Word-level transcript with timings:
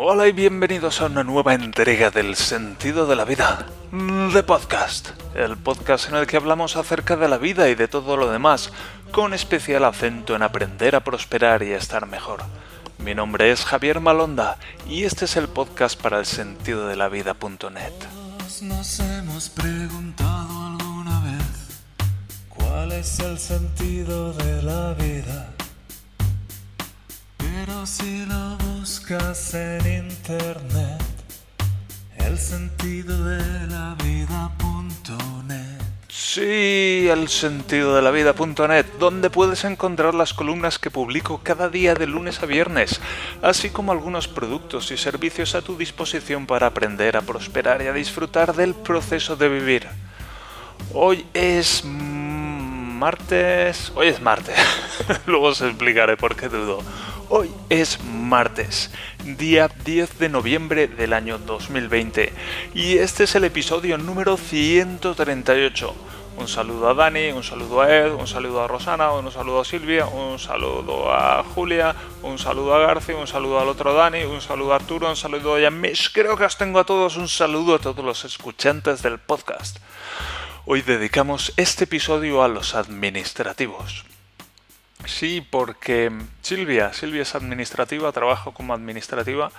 Hola 0.00 0.28
y 0.28 0.32
bienvenidos 0.32 1.00
a 1.00 1.06
una 1.06 1.24
nueva 1.24 1.54
entrega 1.54 2.12
del 2.12 2.36
sentido 2.36 3.08
de 3.08 3.16
la 3.16 3.24
vida, 3.24 3.66
The 4.32 4.44
Podcast, 4.44 5.08
el 5.34 5.56
podcast 5.56 6.08
en 6.08 6.14
el 6.14 6.28
que 6.28 6.36
hablamos 6.36 6.76
acerca 6.76 7.16
de 7.16 7.26
la 7.26 7.36
vida 7.36 7.68
y 7.68 7.74
de 7.74 7.88
todo 7.88 8.16
lo 8.16 8.30
demás, 8.30 8.70
con 9.10 9.34
especial 9.34 9.84
acento 9.84 10.36
en 10.36 10.44
aprender 10.44 10.94
a 10.94 11.02
prosperar 11.02 11.64
y 11.64 11.72
a 11.72 11.78
estar 11.78 12.06
mejor. 12.06 12.44
Mi 12.98 13.16
nombre 13.16 13.50
es 13.50 13.64
Javier 13.64 13.98
Malonda 13.98 14.56
y 14.88 15.02
este 15.02 15.24
es 15.24 15.34
el 15.34 15.48
podcast 15.48 16.00
para 16.00 16.20
el 16.20 16.26
sentido 16.26 16.86
de 16.86 16.94
la 16.94 17.08
vida.net. 17.08 17.92
Nos 18.62 19.00
hemos 19.00 19.48
preguntado 19.48 20.66
alguna 20.78 21.20
vez 21.22 21.82
cuál 22.48 22.92
es 22.92 23.18
el 23.18 23.36
sentido 23.36 24.32
de 24.32 24.62
la 24.62 24.94
vida. 24.94 25.50
Pero 27.36 27.84
si 27.84 28.18
buscas 28.88 29.52
en 29.52 30.08
internet, 30.08 31.02
el 32.16 32.38
sentido 32.38 33.22
de 33.22 33.66
la 33.66 33.94
vida.net. 34.02 35.82
Sí, 36.08 37.06
el 37.10 37.28
sentido 37.28 37.94
de 37.94 38.00
la 38.00 38.10
vida.net, 38.10 38.86
donde 38.98 39.28
puedes 39.28 39.64
encontrar 39.64 40.14
las 40.14 40.32
columnas 40.32 40.78
que 40.78 40.90
publico 40.90 41.42
cada 41.42 41.68
día 41.68 41.94
de 41.94 42.06
lunes 42.06 42.42
a 42.42 42.46
viernes, 42.46 42.98
así 43.42 43.68
como 43.68 43.92
algunos 43.92 44.26
productos 44.26 44.90
y 44.90 44.96
servicios 44.96 45.54
a 45.54 45.60
tu 45.60 45.76
disposición 45.76 46.46
para 46.46 46.68
aprender 46.68 47.18
a 47.18 47.20
prosperar 47.20 47.82
y 47.82 47.88
a 47.88 47.92
disfrutar 47.92 48.56
del 48.56 48.74
proceso 48.74 49.36
de 49.36 49.50
vivir. 49.50 49.86
Hoy 50.94 51.26
es 51.34 51.84
martes. 51.84 53.92
Hoy 53.94 54.08
es 54.08 54.22
martes. 54.22 54.56
Luego 55.26 55.48
os 55.48 55.60
explicaré 55.60 56.16
por 56.16 56.36
qué 56.36 56.48
dudo. 56.48 56.82
Hoy 57.30 57.50
es 57.68 58.02
martes, 58.02 58.90
día 59.22 59.68
10 59.84 60.18
de 60.18 60.30
noviembre 60.30 60.88
del 60.88 61.12
año 61.12 61.36
2020. 61.36 62.32
Y 62.72 62.96
este 62.96 63.24
es 63.24 63.34
el 63.34 63.44
episodio 63.44 63.98
número 63.98 64.38
138. 64.38 65.94
Un 66.38 66.48
saludo 66.48 66.88
a 66.88 66.94
Dani, 66.94 67.32
un 67.32 67.42
saludo 67.42 67.82
a 67.82 67.94
Ed, 67.94 68.14
un 68.14 68.26
saludo 68.26 68.62
a 68.62 68.66
Rosana, 68.66 69.12
un 69.12 69.30
saludo 69.30 69.60
a 69.60 69.64
Silvia, 69.66 70.06
un 70.06 70.38
saludo 70.38 71.12
a 71.12 71.44
Julia, 71.44 71.94
un 72.22 72.38
saludo 72.38 72.74
a 72.74 72.78
García, 72.78 73.16
un 73.16 73.26
saludo 73.26 73.60
al 73.60 73.68
otro 73.68 73.92
Dani, 73.92 74.22
un 74.22 74.40
saludo 74.40 74.72
a 74.72 74.76
Arturo, 74.76 75.10
un 75.10 75.16
saludo 75.16 75.56
a 75.56 75.60
Yamish. 75.60 76.12
Creo 76.14 76.34
que 76.34 76.44
os 76.44 76.56
tengo 76.56 76.78
a 76.78 76.84
todos 76.84 77.18
un 77.18 77.28
saludo 77.28 77.74
a 77.74 77.78
todos 77.78 78.02
los 78.02 78.24
escuchantes 78.24 79.02
del 79.02 79.18
podcast. 79.18 79.80
Hoy 80.64 80.80
dedicamos 80.80 81.52
este 81.58 81.84
episodio 81.84 82.42
a 82.42 82.48
los 82.48 82.74
administrativos. 82.74 84.06
Sí, 85.04 85.46
porque 85.48 86.12
Silvia, 86.42 86.92
Silvia 86.92 87.22
es 87.22 87.34
administrativa, 87.34 88.10
trabaja 88.12 88.50
como 88.50 88.74
administrativa 88.74 89.50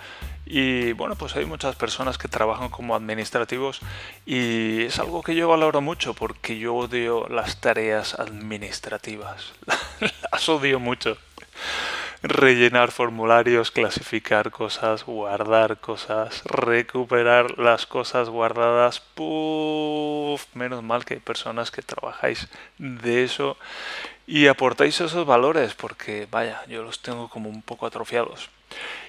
y 0.44 0.92
bueno, 0.92 1.14
pues 1.14 1.34
hay 1.36 1.44
muchas 1.44 1.76
personas 1.76 2.18
que 2.18 2.28
trabajan 2.28 2.68
como 2.68 2.94
administrativos 2.94 3.80
y 4.26 4.82
es 4.82 4.98
algo 4.98 5.22
que 5.22 5.34
yo 5.34 5.48
valoro 5.48 5.80
mucho 5.80 6.12
porque 6.14 6.58
yo 6.58 6.74
odio 6.74 7.26
las 7.28 7.60
tareas 7.60 8.18
administrativas. 8.18 9.52
las 10.32 10.48
odio 10.48 10.78
mucho. 10.78 11.16
Rellenar 12.22 12.90
formularios, 12.90 13.70
clasificar 13.70 14.50
cosas, 14.50 15.04
guardar 15.04 15.78
cosas, 15.78 16.42
recuperar 16.44 17.58
las 17.58 17.86
cosas 17.86 18.28
guardadas. 18.28 19.00
Puf, 19.00 20.44
menos 20.54 20.82
mal 20.82 21.06
que 21.06 21.14
hay 21.14 21.20
personas 21.20 21.70
que 21.70 21.80
trabajáis 21.80 22.48
de 22.76 23.24
eso 23.24 23.56
y 24.30 24.46
aportáis 24.46 25.00
esos 25.00 25.26
valores 25.26 25.74
porque 25.74 26.28
vaya, 26.30 26.62
yo 26.68 26.84
los 26.84 27.02
tengo 27.02 27.28
como 27.28 27.48
un 27.48 27.62
poco 27.62 27.84
atrofiados. 27.84 28.48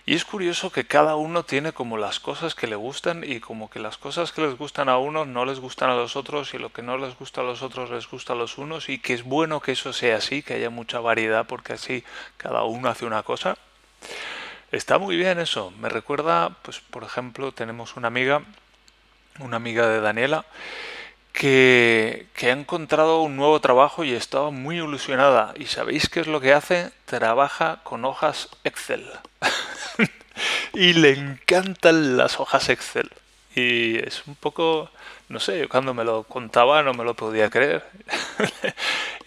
Y 0.04 0.16
es 0.16 0.26
curioso 0.26 0.72
que 0.72 0.88
cada 0.88 1.16
uno 1.16 1.44
tiene 1.44 1.74
como 1.74 1.98
las 1.98 2.20
cosas 2.20 2.56
que 2.56 2.66
le 2.66 2.76
gustan 2.76 3.24
y 3.24 3.40
como 3.40 3.70
que 3.70 3.78
las 3.78 4.00
cosas 4.00 4.32
que 4.32 4.42
les 4.42 4.58
gustan 4.58 4.90
a 4.90 4.98
uno 4.98 5.26
no 5.26 5.46
les 5.46 5.60
gustan 5.60 5.92
a 5.92 5.96
los 5.96 6.16
otros 6.16 6.56
y 6.56 6.58
lo 6.58 6.74
que 6.74 6.82
no 6.82 6.98
les 6.98 7.16
gusta 7.20 7.42
a 7.42 7.44
los 7.44 7.62
otros 7.62 7.92
les 7.92 8.10
gusta 8.10 8.34
a 8.34 8.36
los 8.36 8.58
unos 8.58 8.90
y 8.90 8.98
que 8.98 9.14
es 9.14 9.22
bueno 9.22 9.60
que 9.60 9.74
eso 9.74 9.94
sea 9.94 10.18
así, 10.18 10.42
que 10.42 10.56
haya 10.56 10.72
mucha 10.72 11.00
variedad 11.00 11.46
porque 11.46 11.74
así 11.74 12.04
cada 12.38 12.64
uno 12.64 12.90
hace 12.90 13.06
una 13.06 13.22
cosa. 13.22 13.60
Está 14.72 14.98
muy 14.98 15.18
bien 15.18 15.40
eso. 15.40 15.70
Me 15.80 15.90
recuerda, 15.90 16.58
pues 16.64 16.80
por 16.80 17.04
ejemplo, 17.04 17.52
tenemos 17.52 17.96
una 17.96 18.08
amiga, 18.08 18.42
una 19.38 19.58
amiga 19.58 19.88
de 19.88 20.02
Daniela, 20.02 20.46
que, 21.32 22.28
ha 22.42 22.50
encontrado 22.50 23.22
un 23.22 23.36
nuevo 23.36 23.60
trabajo 23.60 24.04
y 24.04 24.14
estaba 24.14 24.52
muy 24.52 24.78
ilusionada. 24.78 25.54
¿Y 25.58 25.66
sabéis 25.66 26.10
qué 26.10 26.22
es 26.22 26.28
lo 26.28 26.42
que 26.42 26.54
hace? 26.54 26.92
Trabaja 27.06 27.80
con 27.84 28.06
hojas 28.06 28.50
Excel. 28.64 29.06
y 30.74 30.94
le 30.94 31.12
encantan 31.12 32.18
las 32.18 32.40
hojas 32.40 32.70
Excel. 32.70 33.10
Y 33.56 33.98
es 33.98 34.24
un 34.28 34.36
poco, 34.36 34.90
no 35.28 35.40
sé, 35.40 35.68
cuando 35.68 35.94
me 35.94 36.06
lo 36.06 36.24
contaba 36.24 36.84
no 36.84 36.94
me 36.94 37.04
lo 37.04 37.16
podía 37.16 37.50
creer. 37.50 37.84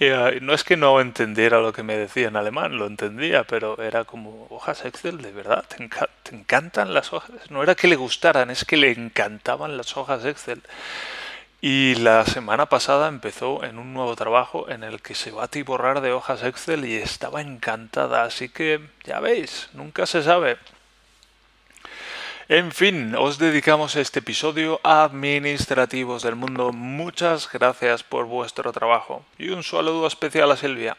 Eh, 0.00 0.40
no 0.42 0.54
es 0.54 0.64
que 0.64 0.76
no 0.76 1.00
entendiera 1.00 1.60
lo 1.60 1.72
que 1.72 1.84
me 1.84 1.96
decía 1.96 2.26
en 2.26 2.34
alemán, 2.34 2.76
lo 2.76 2.86
entendía, 2.86 3.44
pero 3.44 3.80
era 3.80 4.04
como 4.04 4.48
hojas 4.50 4.84
Excel, 4.84 5.22
de 5.22 5.30
verdad, 5.30 5.64
te, 5.68 5.88
te 6.24 6.34
encantan 6.34 6.92
las 6.92 7.12
hojas. 7.12 7.48
No 7.48 7.62
era 7.62 7.76
que 7.76 7.86
le 7.86 7.94
gustaran, 7.94 8.50
es 8.50 8.64
que 8.64 8.76
le 8.76 8.90
encantaban 8.90 9.76
las 9.76 9.96
hojas 9.96 10.24
Excel. 10.24 10.62
Y 11.66 11.94
la 11.94 12.26
semana 12.26 12.66
pasada 12.66 13.08
empezó 13.08 13.64
en 13.64 13.78
un 13.78 13.94
nuevo 13.94 14.14
trabajo 14.16 14.68
en 14.68 14.84
el 14.84 15.00
que 15.00 15.14
se 15.14 15.30
va 15.30 15.44
a 15.44 15.48
tiborrar 15.48 16.02
de 16.02 16.12
hojas 16.12 16.42
Excel 16.42 16.84
y 16.84 16.96
estaba 16.96 17.40
encantada, 17.40 18.24
así 18.24 18.50
que 18.50 18.80
ya 19.04 19.18
veis, 19.20 19.70
nunca 19.72 20.04
se 20.04 20.22
sabe. 20.22 20.58
En 22.50 22.70
fin, 22.70 23.14
os 23.14 23.38
dedicamos 23.38 23.96
este 23.96 24.18
episodio 24.18 24.78
a 24.82 25.04
administrativos 25.04 26.22
del 26.22 26.36
mundo. 26.36 26.70
Muchas 26.70 27.50
gracias 27.50 28.02
por 28.02 28.26
vuestro 28.26 28.70
trabajo 28.70 29.24
y 29.38 29.48
un 29.48 29.62
saludo 29.62 30.06
especial 30.06 30.52
a 30.52 30.58
Silvia. 30.58 30.98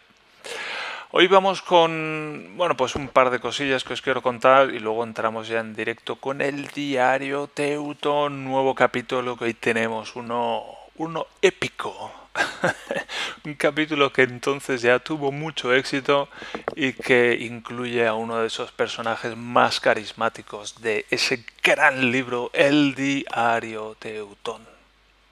Hoy 1.17 1.27
vamos 1.27 1.61
con, 1.61 2.57
bueno, 2.57 2.75
pues 2.75 2.93
un 2.93 3.07
par 3.07 3.29
de 3.29 3.39
cosillas 3.39 3.85
que 3.85 3.93
os 3.93 4.01
quiero 4.01 4.21
contar 4.21 4.73
y 4.73 4.79
luego 4.79 5.01
entramos 5.01 5.47
ya 5.47 5.61
en 5.61 5.73
directo 5.73 6.17
con 6.17 6.41
el 6.41 6.67
diario 6.67 7.47
Teutón, 7.47 8.43
nuevo 8.43 8.75
capítulo 8.75 9.37
que 9.37 9.45
hoy 9.45 9.53
tenemos, 9.53 10.17
uno, 10.17 10.65
uno 10.97 11.27
épico. 11.41 12.11
un 13.45 13.53
capítulo 13.53 14.11
que 14.11 14.23
entonces 14.23 14.81
ya 14.81 14.99
tuvo 14.99 15.31
mucho 15.31 15.73
éxito 15.73 16.27
y 16.75 16.91
que 16.91 17.37
incluye 17.39 18.05
a 18.05 18.13
uno 18.13 18.39
de 18.39 18.47
esos 18.47 18.73
personajes 18.73 19.37
más 19.37 19.79
carismáticos 19.79 20.81
de 20.81 21.05
ese 21.09 21.45
gran 21.63 22.11
libro, 22.11 22.51
El 22.51 22.93
diario 22.93 23.95
Teutón. 23.99 24.67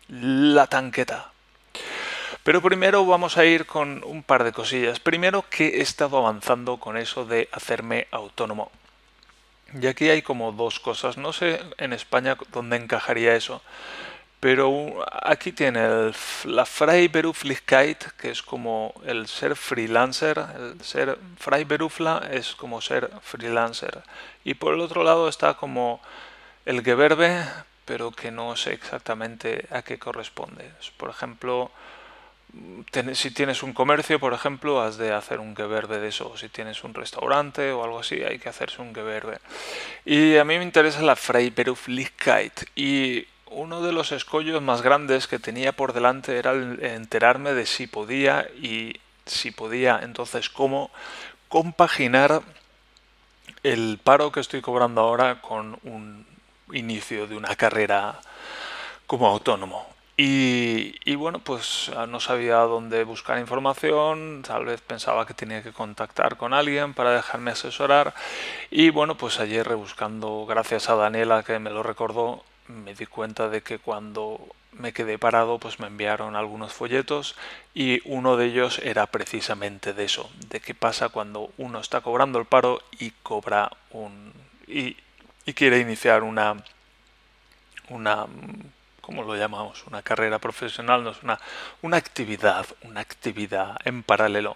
La 0.07 0.65
tanqueta. 0.67 1.33
Pero 2.43 2.61
primero 2.61 3.05
vamos 3.05 3.37
a 3.37 3.45
ir 3.45 3.65
con 3.65 4.03
un 4.05 4.21
par 4.21 4.43
de 4.43 4.51
cosillas. 4.51 4.99
Primero 4.99 5.45
que 5.49 5.79
he 5.79 5.81
estado 5.81 6.17
avanzando 6.17 6.77
con 6.77 6.97
eso 6.97 7.25
de 7.25 7.47
hacerme 7.53 8.07
autónomo. 8.11 8.69
Y 9.81 9.87
aquí 9.87 10.09
hay 10.09 10.21
como 10.21 10.51
dos 10.51 10.79
cosas. 10.81 11.17
No 11.17 11.31
sé 11.31 11.61
en 11.77 11.93
España 11.93 12.37
dónde 12.51 12.75
encajaría 12.75 13.35
eso. 13.35 13.61
Pero 14.41 15.05
aquí 15.23 15.53
tiene 15.53 16.11
la 16.43 16.65
Freiberuflichkeit, 16.65 18.03
que 18.17 18.31
es 18.31 18.43
como 18.43 18.93
el 19.05 19.27
ser 19.27 19.55
freelancer. 19.55 20.37
El 20.57 20.83
ser 20.83 21.17
Freiberufler 21.37 22.29
es 22.33 22.53
como 22.55 22.81
ser 22.81 23.09
freelancer. 23.21 24.03
Y 24.43 24.55
por 24.55 24.73
el 24.73 24.81
otro 24.81 25.05
lado 25.05 25.29
está 25.29 25.53
como 25.53 26.01
el 26.65 26.83
Gewerbe, 26.83 27.45
pero 27.85 28.11
que 28.11 28.31
no 28.31 28.57
sé 28.57 28.73
exactamente 28.73 29.65
a 29.71 29.81
qué 29.81 29.97
corresponde. 29.97 30.69
Por 30.97 31.09
ejemplo, 31.09 31.71
si 33.13 33.31
tienes 33.31 33.63
un 33.63 33.73
comercio, 33.73 34.19
por 34.19 34.33
ejemplo, 34.33 34.81
has 34.81 34.97
de 34.97 35.11
hacer 35.11 35.39
un 35.39 35.55
Gewerbe 35.55 35.99
de 35.99 36.09
eso. 36.09 36.37
si 36.37 36.49
tienes 36.49 36.83
un 36.83 36.93
restaurante 36.93 37.71
o 37.71 37.83
algo 37.83 37.99
así, 37.99 38.23
hay 38.23 38.39
que 38.39 38.49
hacerse 38.49 38.81
un 38.81 38.93
Gewerbe. 38.93 39.39
Y 40.05 40.37
a 40.37 40.45
mí 40.45 40.57
me 40.57 40.63
interesa 40.63 41.01
la 41.01 41.15
Freiberuflichkeit. 41.15 42.53
Y 42.75 43.27
uno 43.47 43.81
de 43.81 43.91
los 43.91 44.11
escollos 44.11 44.61
más 44.61 44.81
grandes 44.81 45.27
que 45.27 45.39
tenía 45.39 45.71
por 45.71 45.93
delante 45.93 46.37
era 46.37 46.53
enterarme 46.53 47.53
de 47.53 47.65
si 47.65 47.87
podía 47.87 48.47
y 48.61 48.99
si 49.25 49.51
podía, 49.51 49.99
entonces 50.03 50.49
cómo 50.49 50.91
compaginar 51.47 52.41
el 53.63 53.99
paro 54.03 54.31
que 54.31 54.41
estoy 54.41 54.61
cobrando 54.61 55.01
ahora 55.01 55.41
con 55.41 55.79
un 55.83 56.25
inicio 56.73 57.27
de 57.27 57.37
una 57.37 57.55
carrera 57.55 58.19
como 59.07 59.27
autónomo. 59.27 59.92
Y, 60.15 61.15
bueno, 61.15 61.39
pues 61.39 61.89
ah, 61.95 62.05
no 62.05 62.19
sabía 62.19 62.57
dónde 62.57 63.03
buscar 63.03 63.39
información, 63.39 64.43
tal 64.45 64.65
vez 64.65 64.79
pensaba 64.81 65.25
que 65.25 65.33
tenía 65.33 65.63
que 65.63 65.73
contactar 65.73 66.37
con 66.37 66.53
alguien 66.53 66.93
para 66.93 67.13
dejarme 67.13 67.51
asesorar. 67.51 68.13
Y 68.69 68.89
bueno, 68.91 69.15
pues 69.17 69.39
ayer 69.39 69.67
rebuscando, 69.67 70.45
gracias 70.45 70.89
a 70.89 70.95
Daniela 70.95 71.43
que 71.43 71.57
me 71.59 71.71
lo 71.71 71.81
recordó, 71.81 72.43
me 72.67 72.93
di 72.93 73.07
cuenta 73.07 73.49
de 73.49 73.61
que 73.61 73.79
cuando 73.79 74.39
me 74.71 74.93
quedé 74.93 75.17
parado, 75.17 75.59
pues 75.59 75.79
me 75.79 75.87
enviaron 75.87 76.35
algunos 76.35 76.73
folletos 76.73 77.35
y 77.73 78.01
uno 78.05 78.37
de 78.37 78.45
ellos 78.47 78.79
era 78.79 79.07
precisamente 79.07 79.93
de 79.93 80.05
eso, 80.05 80.29
de 80.49 80.59
qué 80.59 80.75
pasa 80.75 81.09
cuando 81.09 81.51
uno 81.57 81.79
está 81.79 82.01
cobrando 82.01 82.39
el 82.39 82.45
paro 82.45 82.81
y 82.99 83.11
cobra 83.23 83.71
un... 83.91 84.33
y 84.67 84.97
y 85.45 85.53
quiere 85.53 85.79
iniciar 85.79 86.23
una, 86.23 86.55
una 87.89 88.25
¿cómo 89.03 89.21
lo 89.21 89.35
llamamos? 89.35 89.83
Una 89.85 90.01
carrera 90.01 90.39
profesional, 90.39 91.03
no 91.03 91.11
es 91.11 91.21
una, 91.21 91.37
una 91.81 91.97
actividad, 91.97 92.65
una 92.83 93.01
actividad 93.01 93.75
en 93.83 94.01
paralelo. 94.01 94.55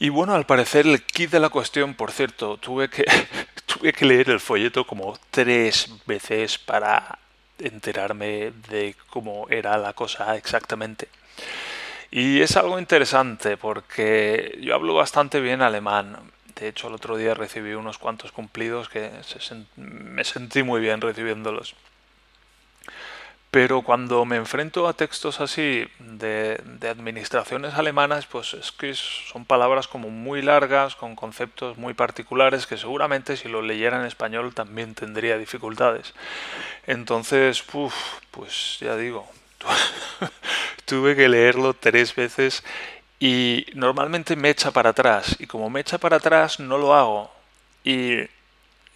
Y 0.00 0.08
bueno, 0.08 0.34
al 0.34 0.44
parecer 0.44 0.88
el 0.88 1.04
kit 1.04 1.30
de 1.30 1.38
la 1.38 1.48
cuestión, 1.48 1.94
por 1.94 2.10
cierto, 2.10 2.56
tuve 2.56 2.90
que, 2.90 3.04
tuve 3.66 3.92
que 3.92 4.04
leer 4.04 4.30
el 4.30 4.40
folleto 4.40 4.84
como 4.84 5.16
tres 5.30 5.88
veces 6.04 6.58
para 6.58 7.20
enterarme 7.60 8.52
de 8.68 8.96
cómo 9.08 9.46
era 9.48 9.78
la 9.78 9.92
cosa 9.92 10.36
exactamente. 10.36 11.08
Y 12.10 12.40
es 12.40 12.56
algo 12.56 12.76
interesante 12.80 13.56
porque 13.56 14.58
yo 14.60 14.74
hablo 14.74 14.94
bastante 14.94 15.40
bien 15.40 15.62
alemán. 15.62 16.18
De 16.56 16.66
hecho, 16.66 16.88
el 16.88 16.94
otro 16.94 17.16
día 17.16 17.34
recibí 17.34 17.74
unos 17.74 17.98
cuantos 17.98 18.32
cumplidos 18.32 18.88
que 18.88 19.12
me 19.76 20.24
sentí 20.24 20.64
muy 20.64 20.80
bien 20.80 21.00
recibiéndolos. 21.00 21.76
Pero 23.52 23.82
cuando 23.82 24.24
me 24.24 24.36
enfrento 24.36 24.88
a 24.88 24.94
textos 24.94 25.42
así 25.42 25.86
de, 25.98 26.58
administraciones 26.88 27.74
alemanas, 27.74 28.24
pues 28.24 28.54
es 28.54 28.72
que 28.72 28.94
son 28.94 29.44
palabras 29.44 29.88
como 29.88 30.08
muy 30.08 30.40
largas, 30.40 30.96
con 30.96 31.14
conceptos 31.16 31.76
muy 31.76 31.92
particulares, 31.92 32.66
que 32.66 32.78
seguramente 32.78 33.36
si 33.36 33.50
lo 33.50 33.60
leyera 33.60 34.00
en 34.00 34.06
español 34.06 34.54
también 34.54 34.94
tendría 34.94 35.36
dificultades. 35.36 36.14
Entonces, 36.86 37.62
pues 38.30 38.78
ya 38.80 38.96
digo, 38.96 39.28
tuve 40.86 41.14
que 41.14 41.28
leerlo 41.28 41.74
tres 41.74 42.14
veces 42.14 42.64
y 43.20 43.66
normalmente 43.74 44.34
me 44.34 44.48
echa 44.48 44.70
para 44.70 44.90
atrás. 44.90 45.36
Y 45.38 45.46
como 45.46 45.68
me 45.68 45.80
echa 45.80 45.98
para 45.98 46.16
atrás, 46.16 46.58
no 46.58 46.78
lo 46.78 46.94
hago. 46.94 47.30
Y 47.84 48.16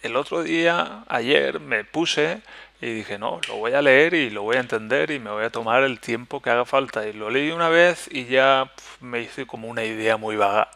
el 0.01 0.15
otro 0.15 0.41
día, 0.41 1.03
ayer, 1.07 1.59
me 1.59 1.83
puse 1.83 2.41
y 2.79 2.93
dije, 2.93 3.17
no, 3.17 3.41
lo 3.47 3.55
voy 3.55 3.73
a 3.73 3.81
leer 3.81 4.13
y 4.13 4.29
lo 4.29 4.43
voy 4.43 4.57
a 4.57 4.59
entender 4.59 5.09
y 5.09 5.19
me 5.19 5.31
voy 5.31 5.43
a 5.43 5.49
tomar 5.49 5.83
el 5.83 5.99
tiempo 5.99 6.41
que 6.41 6.51
haga 6.51 6.65
falta. 6.65 7.07
Y 7.07 7.13
lo 7.13 7.29
leí 7.31 7.49
una 7.49 7.69
vez 7.69 8.07
y 8.11 8.25
ya 8.25 8.71
me 9.01 9.21
hice 9.21 9.47
como 9.47 9.67
una 9.67 9.83
idea 9.83 10.17
muy 10.17 10.35
vaga. 10.35 10.69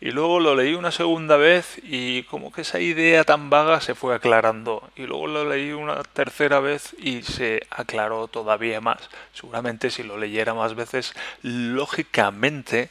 Y 0.00 0.12
luego 0.12 0.38
lo 0.38 0.54
leí 0.54 0.74
una 0.74 0.92
segunda 0.92 1.36
vez 1.36 1.80
y 1.82 2.22
como 2.24 2.52
que 2.52 2.62
esa 2.62 2.78
idea 2.78 3.24
tan 3.24 3.50
vaga 3.50 3.80
se 3.80 3.96
fue 3.96 4.14
aclarando. 4.14 4.88
Y 4.94 5.02
luego 5.02 5.26
lo 5.26 5.48
leí 5.48 5.72
una 5.72 6.02
tercera 6.04 6.60
vez 6.60 6.94
y 6.98 7.22
se 7.22 7.66
aclaró 7.70 8.28
todavía 8.28 8.80
más. 8.80 9.10
Seguramente 9.32 9.90
si 9.90 10.04
lo 10.04 10.16
leyera 10.16 10.54
más 10.54 10.74
veces, 10.74 11.14
lógicamente 11.42 12.90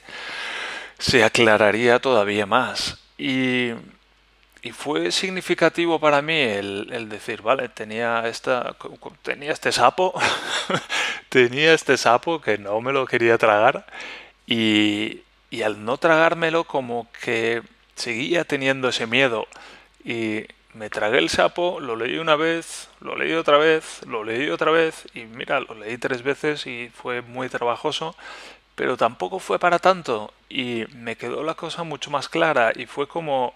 se 0.98 1.24
aclararía 1.24 2.00
todavía 2.00 2.46
más. 2.46 3.00
Y 3.18 3.72
y 4.62 4.72
fue 4.72 5.12
significativo 5.12 6.00
para 6.00 6.22
mí 6.22 6.38
el, 6.38 7.08
decir, 7.10 7.42
vale, 7.42 7.70
tenía, 7.70 8.28
esta, 8.28 8.76
tenía 9.22 9.52
este 9.52 9.72
sapo, 9.72 10.14
tenía 11.30 11.74
este 11.74 11.98
sapo 11.98 12.42
que 12.42 12.58
no 12.58 12.82
me 12.82 12.92
lo 12.92 13.06
quería 13.06 13.38
tragar 13.38 13.86
y, 14.46 15.22
y 15.50 15.62
al 15.62 15.86
no 15.86 15.98
tragármelo 15.98 16.66
como 16.66 17.08
que 17.24 17.62
seguía 17.96 18.44
teniendo 18.44 18.90
ese 18.90 19.08
miedo. 19.08 19.48
Y 20.04 20.46
me 20.74 20.90
tragué 20.90 21.20
el 21.20 21.30
sapo, 21.30 21.80
lo 21.80 21.96
leí 21.96 22.18
una 22.18 22.36
vez, 22.36 22.90
lo 23.02 23.16
leí 23.16 23.34
otra 23.34 23.58
vez, 23.58 24.02
lo 24.06 24.24
leí 24.24 24.50
otra 24.50 24.72
vez 24.72 25.06
y 25.14 25.22
mira, 25.24 25.60
lo 25.62 25.74
leí 25.74 25.98
tres 25.98 26.22
veces 26.24 26.68
y 26.68 26.90
fue 26.94 27.22
muy 27.22 27.50
trabajoso, 27.50 28.16
pero 28.76 28.98
tampoco 28.98 29.40
fue 29.40 29.60
para 29.60 29.80
tanto. 29.80 30.34
Y 30.50 30.86
me 30.94 31.16
quedó 31.16 31.44
la 31.44 31.56
cosa 31.56 31.84
mucho 31.84 32.12
más 32.12 32.30
clara 32.30 32.72
y 32.76 32.86
fue 32.86 33.08
como 33.08 33.54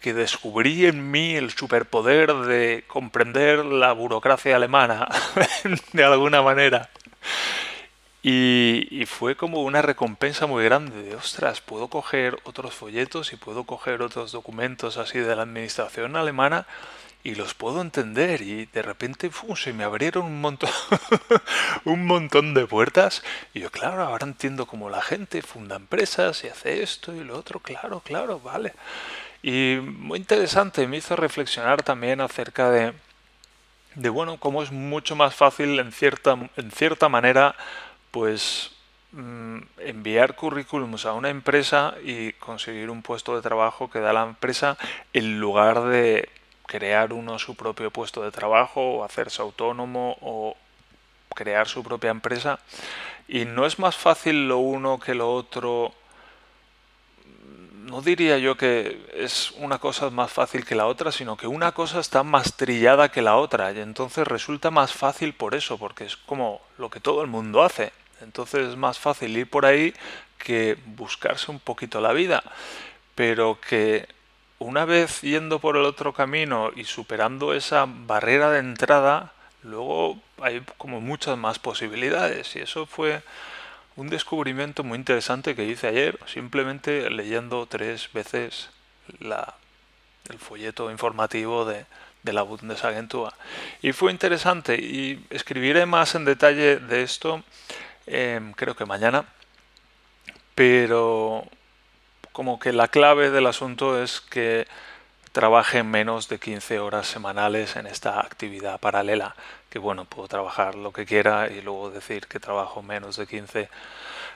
que 0.00 0.14
descubrí 0.14 0.86
en 0.86 1.10
mí 1.10 1.36
el 1.36 1.50
superpoder 1.50 2.34
de 2.34 2.84
comprender 2.86 3.64
la 3.64 3.92
burocracia 3.92 4.56
alemana 4.56 5.06
de 5.92 6.04
alguna 6.04 6.42
manera. 6.42 6.90
Y, 8.22 9.04
fue 9.06 9.34
como 9.34 9.62
una 9.62 9.80
recompensa 9.80 10.46
muy 10.46 10.64
grande 10.64 11.02
de, 11.02 11.14
ostras, 11.14 11.60
puedo 11.60 11.88
coger 11.88 12.38
otros 12.44 12.74
folletos 12.74 13.32
y 13.32 13.36
puedo 13.36 13.64
coger 13.64 14.02
otros 14.02 14.32
documentos 14.32 14.98
así 14.98 15.18
de 15.18 15.36
la 15.36 15.42
administración 15.42 16.16
alemana 16.16 16.66
y 17.22 17.34
los 17.34 17.54
puedo 17.54 17.80
entender 17.80 18.42
y 18.42 18.66
de 18.66 18.82
repente 18.82 19.30
se 19.56 19.72
me 19.72 19.84
abrieron 19.84 20.24
un 20.24 20.40
montón 20.40 20.70
un 21.84 22.06
montón 22.06 22.54
de 22.54 22.66
puertas. 22.66 23.22
Y 23.54 23.60
yo 23.60 23.70
claro 23.70 24.04
ahora 24.04 24.26
entiendo 24.26 24.66
cómo 24.66 24.90
la 24.90 25.02
gente 25.02 25.42
funda 25.42 25.76
empresas 25.76 26.44
y 26.44 26.48
hace 26.48 26.82
esto 26.82 27.14
y 27.14 27.24
lo 27.24 27.38
otro 27.38 27.60
claro 27.60 28.00
claro 28.00 28.40
vale 28.40 28.74
y 29.42 29.78
muy 29.82 30.18
interesante, 30.18 30.86
me 30.86 30.98
hizo 30.98 31.16
reflexionar 31.16 31.82
también 31.82 32.20
acerca 32.20 32.70
de, 32.70 32.92
de 33.94 34.08
bueno, 34.08 34.38
cómo 34.38 34.62
es 34.62 34.70
mucho 34.70 35.16
más 35.16 35.34
fácil 35.34 35.78
en 35.78 35.92
cierta, 35.92 36.36
en 36.56 36.70
cierta 36.70 37.08
manera, 37.08 37.54
pues 38.10 38.72
mm, 39.12 39.58
enviar 39.78 40.36
currículums 40.36 41.06
a 41.06 41.14
una 41.14 41.30
empresa 41.30 41.94
y 42.04 42.32
conseguir 42.34 42.90
un 42.90 43.02
puesto 43.02 43.34
de 43.34 43.42
trabajo 43.42 43.90
que 43.90 44.00
da 44.00 44.12
la 44.12 44.24
empresa 44.24 44.76
en 45.12 45.40
lugar 45.40 45.84
de 45.84 46.28
crear 46.66 47.12
uno 47.12 47.38
su 47.38 47.56
propio 47.56 47.90
puesto 47.90 48.22
de 48.22 48.30
trabajo 48.30 48.80
o 48.80 49.04
hacerse 49.04 49.42
autónomo 49.42 50.16
o 50.20 50.56
crear 51.34 51.66
su 51.66 51.82
propia 51.82 52.10
empresa. 52.10 52.60
Y 53.26 53.44
no 53.44 53.66
es 53.66 53.78
más 53.78 53.96
fácil 53.96 54.48
lo 54.48 54.58
uno 54.58 55.00
que 55.00 55.14
lo 55.14 55.32
otro 55.32 55.94
no 57.86 58.02
diría 58.02 58.38
yo 58.38 58.56
que 58.56 59.06
es 59.14 59.52
una 59.52 59.78
cosa 59.78 60.10
más 60.10 60.30
fácil 60.30 60.64
que 60.64 60.74
la 60.74 60.86
otra, 60.86 61.12
sino 61.12 61.36
que 61.36 61.46
una 61.46 61.72
cosa 61.72 62.00
está 62.00 62.22
más 62.22 62.56
trillada 62.56 63.10
que 63.10 63.22
la 63.22 63.36
otra 63.36 63.72
y 63.72 63.80
entonces 63.80 64.26
resulta 64.26 64.70
más 64.70 64.92
fácil 64.92 65.34
por 65.34 65.54
eso, 65.54 65.78
porque 65.78 66.04
es 66.04 66.16
como 66.16 66.60
lo 66.78 66.90
que 66.90 67.00
todo 67.00 67.22
el 67.22 67.28
mundo 67.28 67.62
hace. 67.62 67.92
Entonces 68.20 68.68
es 68.68 68.76
más 68.76 68.98
fácil 68.98 69.36
ir 69.36 69.48
por 69.48 69.64
ahí 69.64 69.94
que 70.38 70.76
buscarse 70.86 71.50
un 71.50 71.58
poquito 71.58 72.00
la 72.00 72.12
vida, 72.12 72.42
pero 73.14 73.58
que 73.60 74.08
una 74.58 74.84
vez 74.84 75.22
yendo 75.22 75.58
por 75.58 75.76
el 75.76 75.84
otro 75.84 76.12
camino 76.12 76.70
y 76.76 76.84
superando 76.84 77.54
esa 77.54 77.86
barrera 77.88 78.50
de 78.50 78.58
entrada, 78.58 79.32
luego 79.62 80.18
hay 80.40 80.62
como 80.76 81.00
muchas 81.00 81.38
más 81.38 81.58
posibilidades 81.58 82.56
y 82.56 82.60
eso 82.60 82.86
fue 82.86 83.22
un 84.00 84.08
descubrimiento 84.08 84.82
muy 84.82 84.96
interesante 84.96 85.54
que 85.54 85.66
hice 85.66 85.86
ayer, 85.86 86.18
simplemente 86.24 87.10
leyendo 87.10 87.66
tres 87.66 88.10
veces 88.14 88.70
el 89.20 90.38
folleto 90.38 90.90
informativo 90.90 91.66
de, 91.66 91.84
la 92.22 92.40
Bundesagentur. 92.40 93.34
Y 93.82 93.92
fue 93.92 94.10
interesante 94.10 94.76
y 94.76 95.26
escribiré 95.28 95.84
más 95.84 96.14
en 96.14 96.24
detalle 96.24 96.78
de 96.78 97.02
esto, 97.02 97.44
em, 98.06 98.52
creo 98.52 98.74
que 98.74 98.86
mañana, 98.86 99.26
pero 100.54 101.44
como 102.32 102.58
que 102.58 102.72
la 102.72 102.88
clave 102.88 103.30
del 103.30 103.46
asunto 103.46 104.02
es 104.02 104.22
que 104.22 104.66
trabaje 105.32 105.82
menos 105.82 106.28
de 106.28 106.38
15 106.38 106.78
horas 106.78 107.06
semanales 107.06 107.76
en 107.76 107.86
esta 107.86 108.20
actividad 108.20 108.80
paralela, 108.80 109.36
que 109.70 109.78
bueno, 109.78 110.04
puedo 110.04 110.28
trabajar 110.28 110.74
lo 110.74 110.92
que 110.92 111.06
quiera 111.06 111.48
y 111.48 111.62
luego 111.62 111.90
decir 111.90 112.26
que 112.26 112.40
trabajo 112.40 112.82
menos 112.82 113.16
de 113.16 113.26
15, 113.26 113.70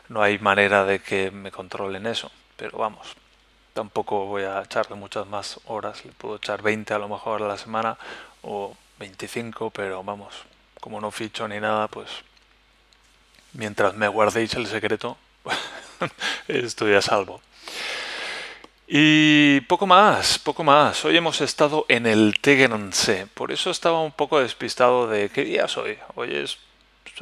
no 0.08 0.22
hay 0.22 0.38
manera 0.38 0.84
de 0.84 1.00
que 1.00 1.30
me 1.32 1.50
controlen 1.50 2.06
eso, 2.06 2.30
pero 2.56 2.78
vamos, 2.78 3.16
tampoco 3.72 4.26
voy 4.26 4.44
a 4.44 4.62
echarle 4.62 4.96
muchas 4.96 5.26
más 5.26 5.60
horas, 5.66 6.04
le 6.04 6.12
puedo 6.12 6.36
echar 6.36 6.62
20 6.62 6.94
a 6.94 6.98
lo 6.98 7.08
mejor 7.08 7.42
a 7.42 7.48
la 7.48 7.58
semana 7.58 7.98
o 8.42 8.76
25, 9.00 9.70
pero 9.70 10.04
vamos, 10.04 10.34
como 10.80 11.00
no 11.00 11.10
ficho 11.10 11.48
ni 11.48 11.58
nada, 11.58 11.88
pues 11.88 12.08
mientras 13.54 13.94
me 13.94 14.06
guardéis 14.06 14.54
el 14.54 14.68
secreto, 14.68 15.16
estoy 16.48 16.94
a 16.94 17.02
salvo. 17.02 17.40
Y 18.86 19.62
poco 19.62 19.86
más, 19.86 20.38
poco 20.38 20.62
más. 20.62 21.06
Hoy 21.06 21.16
hemos 21.16 21.40
estado 21.40 21.86
en 21.88 22.06
el 22.06 22.34
Tegernsee. 22.38 23.26
Por 23.26 23.50
eso 23.50 23.70
estaba 23.70 24.02
un 24.02 24.12
poco 24.12 24.40
despistado 24.40 25.06
de 25.08 25.30
qué 25.30 25.44
día 25.44 25.64
es 25.64 25.76
hoy. 25.78 25.98
Hoy 26.14 26.34
es, 26.34 26.58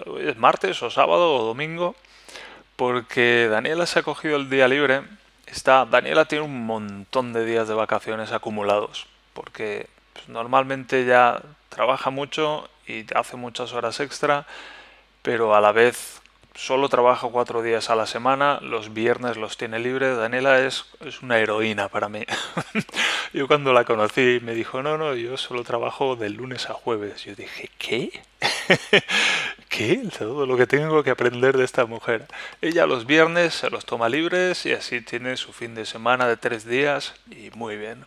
hoy 0.06 0.28
es 0.28 0.36
martes 0.36 0.82
o 0.82 0.90
sábado 0.90 1.36
o 1.36 1.44
domingo. 1.44 1.94
Porque 2.74 3.46
Daniela 3.48 3.86
se 3.86 4.00
ha 4.00 4.02
cogido 4.02 4.36
el 4.36 4.50
día 4.50 4.66
libre. 4.66 5.02
Está, 5.46 5.84
Daniela 5.84 6.24
tiene 6.24 6.44
un 6.44 6.66
montón 6.66 7.32
de 7.32 7.44
días 7.44 7.68
de 7.68 7.74
vacaciones 7.74 8.32
acumulados. 8.32 9.06
Porque 9.32 9.88
pues, 10.14 10.28
normalmente 10.28 11.04
ya 11.04 11.42
trabaja 11.68 12.10
mucho 12.10 12.68
y 12.88 13.04
hace 13.14 13.36
muchas 13.36 13.72
horas 13.72 14.00
extra. 14.00 14.46
Pero 15.22 15.54
a 15.54 15.60
la 15.60 15.70
vez 15.70 16.21
solo 16.54 16.88
trabaja 16.88 17.28
cuatro 17.28 17.62
días 17.62 17.90
a 17.90 17.96
la 17.96 18.06
semana, 18.06 18.60
los 18.60 18.92
viernes 18.92 19.36
los 19.36 19.56
tiene 19.56 19.78
libre. 19.78 20.14
Daniela 20.14 20.60
es, 20.60 20.86
es 21.00 21.22
una 21.22 21.38
heroína 21.38 21.88
para 21.88 22.08
mí. 22.08 22.24
yo 23.32 23.46
cuando 23.46 23.72
la 23.72 23.84
conocí 23.84 24.40
me 24.42 24.54
dijo, 24.54 24.82
no, 24.82 24.98
no, 24.98 25.14
yo 25.14 25.36
solo 25.36 25.64
trabajo 25.64 26.16
de 26.16 26.30
lunes 26.30 26.68
a 26.70 26.74
jueves. 26.74 27.24
Yo 27.24 27.34
dije, 27.34 27.70
¿qué? 27.78 28.22
¿Qué? 29.68 30.02
Todo 30.18 30.44
lo 30.44 30.56
que 30.56 30.66
tengo 30.66 31.02
que 31.02 31.10
aprender 31.10 31.56
de 31.56 31.64
esta 31.64 31.86
mujer. 31.86 32.26
Ella 32.60 32.86
los 32.86 33.06
viernes 33.06 33.54
se 33.54 33.70
los 33.70 33.86
toma 33.86 34.08
libres 34.08 34.66
y 34.66 34.72
así 34.72 35.00
tiene 35.00 35.36
su 35.36 35.52
fin 35.52 35.74
de 35.74 35.86
semana 35.86 36.26
de 36.26 36.36
tres 36.36 36.66
días 36.66 37.14
y 37.30 37.50
muy 37.54 37.76
bien. 37.76 38.04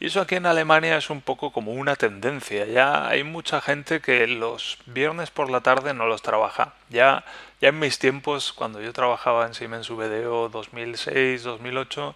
Y 0.00 0.06
eso 0.06 0.20
aquí 0.20 0.34
en 0.34 0.46
Alemania 0.46 0.96
es 0.96 1.10
un 1.10 1.20
poco 1.20 1.52
como 1.52 1.72
una 1.72 1.94
tendencia. 1.96 2.66
Ya 2.66 3.06
hay 3.06 3.22
mucha 3.22 3.60
gente 3.60 4.00
que 4.00 4.26
los 4.26 4.78
viernes 4.86 5.30
por 5.30 5.50
la 5.50 5.60
tarde 5.60 5.94
no 5.94 6.06
los 6.06 6.22
trabaja. 6.22 6.74
Ya, 6.90 7.24
ya 7.64 7.70
en 7.70 7.78
mis 7.78 7.98
tiempos, 7.98 8.52
cuando 8.52 8.82
yo 8.82 8.92
trabajaba 8.92 9.46
en 9.46 9.54
Siemens 9.54 9.88
VDO 9.88 10.50
2006, 10.50 11.44
2008, 11.44 12.14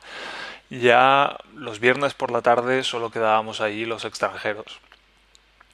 ya 0.68 1.38
los 1.54 1.80
viernes 1.80 2.12
por 2.12 2.30
la 2.30 2.42
tarde 2.42 2.84
solo 2.84 3.10
quedábamos 3.10 3.62
allí 3.62 3.86
los 3.86 4.04
extranjeros 4.04 4.78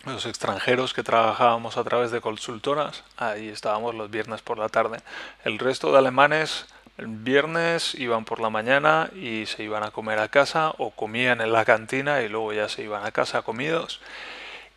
los 0.07 0.27
extranjeros 0.27 0.95
que 0.95 1.03
trabajábamos 1.03 1.77
a 1.77 1.83
través 1.83 2.13
de 2.13 2.21
consultoras, 2.21 3.03
ahí 3.17 3.49
estábamos 3.49 3.95
los 3.95 4.11
viernes 4.11 4.43
por 4.43 4.59
la 4.59 4.69
tarde. 4.69 4.99
El 5.45 5.59
resto 5.59 5.91
de 5.91 5.99
alemanes 5.99 6.67
el 6.97 7.09
viernes 7.09 7.97
iban 7.97 8.25
por 8.25 8.39
la 8.39 8.51
mañana 8.51 9.11
y 9.17 9.47
se 9.47 9.65
iban 9.65 9.83
a 9.83 9.91
comer 9.91 10.21
a 10.21 10.29
casa 10.29 10.73
o 10.79 10.91
comían 10.93 11.41
en 11.41 11.53
la 11.53 11.65
cantina 11.65 12.23
y 12.23 12.29
luego 12.29 12.53
ya 12.53 12.69
se 12.69 12.85
iban 12.85 13.05
a 13.05 13.11
casa 13.11 13.43
comidos. 13.43 14.01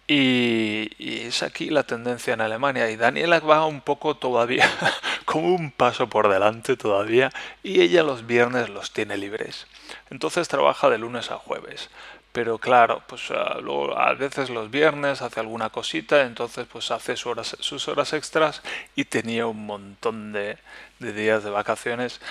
Y, 0.07 1.25
es 1.27 1.43
aquí 1.43 1.69
la 1.69 1.83
tendencia 1.83 2.33
en 2.33 2.41
Alemania. 2.41 2.89
Y 2.89 2.95
Daniela 2.95 3.39
va 3.39 3.65
un 3.65 3.81
poco 3.81 4.15
todavía, 4.15 4.69
como 5.25 5.53
un 5.53 5.71
paso 5.71 6.07
por 6.07 6.29
delante 6.29 6.77
todavía, 6.77 7.31
y 7.63 7.81
ella 7.81 8.03
los 8.03 8.25
viernes 8.25 8.69
los 8.69 8.93
tiene 8.93 9.17
libres. 9.17 9.67
Entonces 10.09 10.47
trabaja 10.47 10.89
de 10.89 10.97
lunes 10.97 11.31
a 11.31 11.37
jueves 11.37 11.89
pero 12.37 12.59
claro, 12.59 13.01
pues 13.07 13.31
ah, 13.31 13.57
a 13.95 14.13
veces 14.13 14.51
los 14.51 14.69
viernes 14.69 15.23
hace 15.23 15.39
alguna 15.39 15.71
cosita, 15.71 16.21
entonces 16.21 16.67
pues 16.71 16.91
hace 16.91 17.15
sus 17.15 17.25
horas, 17.25 17.57
sus 17.61 17.87
horas 17.87 18.13
extras 18.13 18.61
y 18.95 19.05
tenía 19.05 19.47
un 19.47 19.65
montón 19.65 20.33
de, 20.33 20.59
días 20.99 21.43
de 21.43 21.49
vacaciones. 21.49 22.21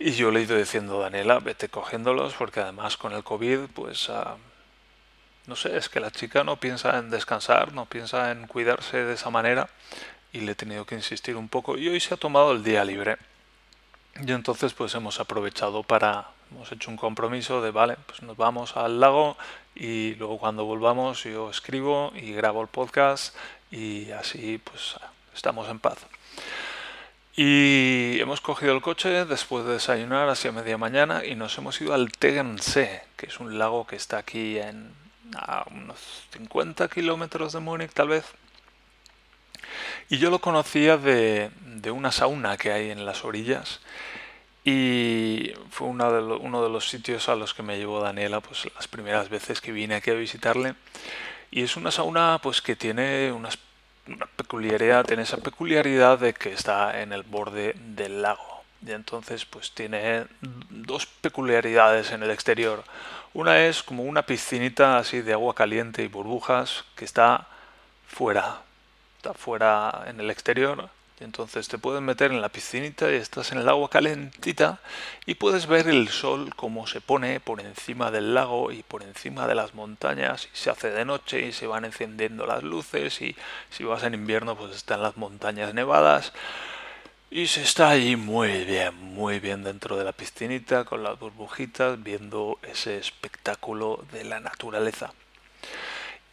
Y 0.00 0.10
yo 0.10 0.32
le 0.32 0.40
he 0.40 0.42
ido 0.42 0.56
diciendo, 0.56 0.98
Daniela, 0.98 1.38
vete 1.38 1.68
cogiéndolos, 1.68 2.34
porque 2.34 2.58
además 2.58 2.96
con 2.96 3.12
el 3.12 3.22
COVID, 3.22 3.70
pues 3.74 4.10
ah, 4.10 4.36
no 5.48 5.56
sé, 5.56 5.78
es 5.78 5.88
que 5.88 5.98
la 5.98 6.10
chica 6.10 6.44
no 6.44 6.60
piensa 6.60 6.98
en 6.98 7.08
descansar, 7.08 7.72
no 7.72 7.86
piensa 7.86 8.30
en 8.32 8.46
cuidarse 8.46 8.98
de 8.98 9.14
esa 9.14 9.30
manera 9.30 9.70
y 10.30 10.40
le 10.40 10.52
he 10.52 10.54
tenido 10.54 10.84
que 10.84 10.94
insistir 10.94 11.36
un 11.36 11.48
poco. 11.48 11.78
Y 11.78 11.88
hoy 11.88 12.00
se 12.00 12.12
ha 12.12 12.18
tomado 12.18 12.52
el 12.52 12.62
día 12.62 12.84
libre. 12.84 13.16
Y 14.20 14.30
entonces 14.30 14.74
pues 14.74 14.94
hemos 14.94 15.20
aprovechado 15.20 15.82
para, 15.82 16.28
hemos 16.50 16.70
hecho 16.70 16.90
un 16.90 16.98
compromiso 16.98 17.62
de, 17.62 17.70
vale, 17.70 17.96
pues 18.06 18.20
nos 18.22 18.36
vamos 18.36 18.76
al 18.76 19.00
lago 19.00 19.38
y 19.74 20.16
luego 20.16 20.38
cuando 20.38 20.66
volvamos 20.66 21.24
yo 21.24 21.48
escribo 21.48 22.12
y 22.14 22.32
grabo 22.32 22.60
el 22.60 22.68
podcast 22.68 23.34
y 23.70 24.10
así 24.10 24.60
pues 24.62 24.96
estamos 25.34 25.66
en 25.70 25.78
paz. 25.78 25.96
Y 27.36 28.20
hemos 28.20 28.42
cogido 28.42 28.74
el 28.74 28.82
coche 28.82 29.24
después 29.24 29.64
de 29.64 29.74
desayunar 29.74 30.28
hacia 30.28 30.52
media 30.52 30.76
mañana 30.76 31.24
y 31.24 31.36
nos 31.36 31.56
hemos 31.56 31.80
ido 31.80 31.94
al 31.94 32.12
Tegernsee, 32.12 33.00
que 33.16 33.26
es 33.26 33.40
un 33.40 33.58
lago 33.58 33.86
que 33.86 33.96
está 33.96 34.18
aquí 34.18 34.58
en 34.58 35.07
a 35.36 35.64
unos 35.70 35.98
50 36.30 36.88
kilómetros 36.88 37.52
de 37.52 37.60
Múnich 37.60 37.92
tal 37.92 38.08
vez. 38.08 38.24
Y 40.08 40.18
yo 40.18 40.30
lo 40.30 40.40
conocía 40.40 40.96
de, 40.96 41.50
de 41.64 41.90
una 41.90 42.12
sauna 42.12 42.56
que 42.56 42.72
hay 42.72 42.90
en 42.90 43.04
las 43.04 43.24
orillas 43.24 43.80
y 44.64 45.52
fue 45.70 45.88
uno 45.88 46.12
de, 46.12 46.20
uno 46.20 46.62
de 46.62 46.68
los 46.68 46.88
sitios 46.88 47.28
a 47.28 47.36
los 47.36 47.54
que 47.54 47.62
me 47.62 47.78
llevó 47.78 48.02
Daniela 48.02 48.40
pues 48.40 48.68
las 48.74 48.86
primeras 48.86 49.28
veces 49.30 49.60
que 49.60 49.72
vine 49.72 49.94
aquí 49.94 50.10
a 50.10 50.14
visitarle. 50.14 50.74
Y 51.50 51.62
es 51.62 51.76
una 51.76 51.90
sauna 51.90 52.38
pues 52.42 52.60
que 52.60 52.76
tiene 52.76 53.32
una 53.32 53.48
peculiaridad, 54.36 55.06
tiene 55.06 55.22
esa 55.22 55.38
peculiaridad 55.38 56.18
de 56.18 56.34
que 56.34 56.52
está 56.52 57.00
en 57.00 57.12
el 57.12 57.22
borde 57.22 57.74
del 57.78 58.20
lago. 58.20 58.47
Y 58.86 58.92
entonces 58.92 59.44
pues 59.44 59.72
tiene 59.72 60.26
dos 60.70 61.06
peculiaridades 61.06 62.12
en 62.12 62.22
el 62.22 62.30
exterior. 62.30 62.84
Una 63.34 63.66
es 63.66 63.82
como 63.82 64.04
una 64.04 64.22
piscinita 64.22 64.98
así 64.98 65.20
de 65.20 65.32
agua 65.32 65.54
caliente 65.54 66.02
y 66.02 66.08
burbujas 66.08 66.84
que 66.96 67.04
está 67.04 67.46
fuera, 68.06 68.62
está 69.18 69.34
fuera 69.34 70.04
en 70.06 70.20
el 70.20 70.30
exterior 70.30 70.90
entonces 71.20 71.66
te 71.66 71.78
puedes 71.78 72.00
meter 72.00 72.30
en 72.30 72.40
la 72.40 72.48
piscinita 72.48 73.10
y 73.10 73.16
estás 73.16 73.50
en 73.50 73.58
el 73.58 73.68
agua 73.68 73.90
calentita 73.90 74.78
y 75.26 75.34
puedes 75.34 75.66
ver 75.66 75.88
el 75.88 76.08
sol 76.08 76.54
como 76.54 76.86
se 76.86 77.00
pone 77.00 77.40
por 77.40 77.60
encima 77.60 78.10
del 78.10 78.34
lago 78.34 78.70
y 78.70 78.82
por 78.84 79.02
encima 79.02 79.48
de 79.48 79.56
las 79.56 79.74
montañas 79.74 80.48
y 80.52 80.56
se 80.56 80.70
hace 80.70 80.90
de 80.90 81.04
noche 81.04 81.40
y 81.40 81.52
se 81.52 81.66
van 81.66 81.84
encendiendo 81.84 82.46
las 82.46 82.62
luces 82.62 83.20
y 83.20 83.34
si 83.70 83.84
vas 83.84 84.04
en 84.04 84.14
invierno 84.14 84.56
pues 84.56 84.76
están 84.76 85.02
las 85.02 85.16
montañas 85.16 85.74
nevadas 85.74 86.32
y 87.30 87.46
se 87.46 87.62
está 87.62 87.90
allí 87.90 88.16
muy 88.16 88.64
bien, 88.64 88.94
muy 88.94 89.38
bien 89.38 89.62
dentro 89.62 89.96
de 89.96 90.04
la 90.04 90.12
piscinita 90.12 90.84
con 90.84 91.02
las 91.02 91.18
burbujitas 91.18 92.02
viendo 92.02 92.58
ese 92.62 92.96
espectáculo 92.98 94.04
de 94.12 94.24
la 94.24 94.40
naturaleza. 94.40 95.12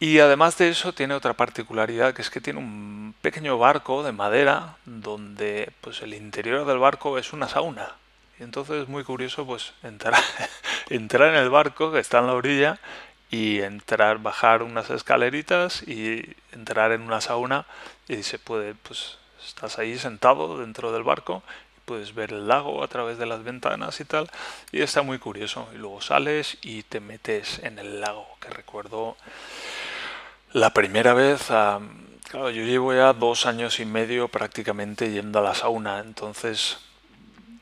Y 0.00 0.18
además 0.20 0.56
de 0.58 0.68
eso 0.68 0.92
tiene 0.94 1.14
otra 1.14 1.34
particularidad 1.34 2.14
que 2.14 2.22
es 2.22 2.30
que 2.30 2.40
tiene 2.40 2.60
un 2.60 3.14
pequeño 3.20 3.58
barco 3.58 4.02
de 4.02 4.12
madera 4.12 4.76
donde 4.86 5.72
pues 5.80 6.00
el 6.02 6.14
interior 6.14 6.66
del 6.66 6.78
barco 6.78 7.18
es 7.18 7.32
una 7.32 7.48
sauna. 7.48 7.92
Y 8.38 8.42
entonces 8.42 8.82
es 8.82 8.88
muy 8.88 9.04
curioso 9.04 9.46
pues 9.46 9.74
entrar, 9.82 10.22
entrar 10.90 11.34
en 11.34 11.40
el 11.40 11.50
barco 11.50 11.92
que 11.92 12.00
está 12.00 12.18
en 12.20 12.26
la 12.26 12.34
orilla 12.34 12.78
y 13.30 13.60
entrar, 13.60 14.18
bajar 14.18 14.62
unas 14.62 14.88
escaleritas 14.90 15.82
y 15.82 16.36
entrar 16.52 16.92
en 16.92 17.02
una 17.02 17.20
sauna 17.20 17.66
y 18.08 18.22
se 18.22 18.38
puede 18.38 18.74
pues 18.74 19.18
estás 19.46 19.78
ahí 19.78 19.98
sentado 19.98 20.58
dentro 20.58 20.92
del 20.92 21.02
barco 21.02 21.42
y 21.76 21.80
puedes 21.84 22.14
ver 22.14 22.32
el 22.32 22.48
lago 22.48 22.82
a 22.82 22.88
través 22.88 23.18
de 23.18 23.26
las 23.26 23.42
ventanas 23.44 24.00
y 24.00 24.04
tal 24.04 24.30
y 24.72 24.82
está 24.82 25.02
muy 25.02 25.18
curioso. 25.18 25.68
Y 25.74 25.78
luego 25.78 26.00
sales 26.00 26.58
y 26.62 26.82
te 26.82 27.00
metes 27.00 27.60
en 27.60 27.78
el 27.78 28.00
lago 28.00 28.26
que 28.40 28.50
recuerdo 28.50 29.16
la 30.52 30.70
primera 30.70 31.12
vez, 31.12 31.46
claro, 31.46 32.50
yo 32.50 32.62
llevo 32.62 32.94
ya 32.94 33.12
dos 33.12 33.44
años 33.46 33.78
y 33.80 33.84
medio 33.84 34.28
prácticamente 34.28 35.10
yendo 35.10 35.40
a 35.40 35.42
la 35.42 35.54
sauna, 35.54 35.98
entonces 35.98 36.78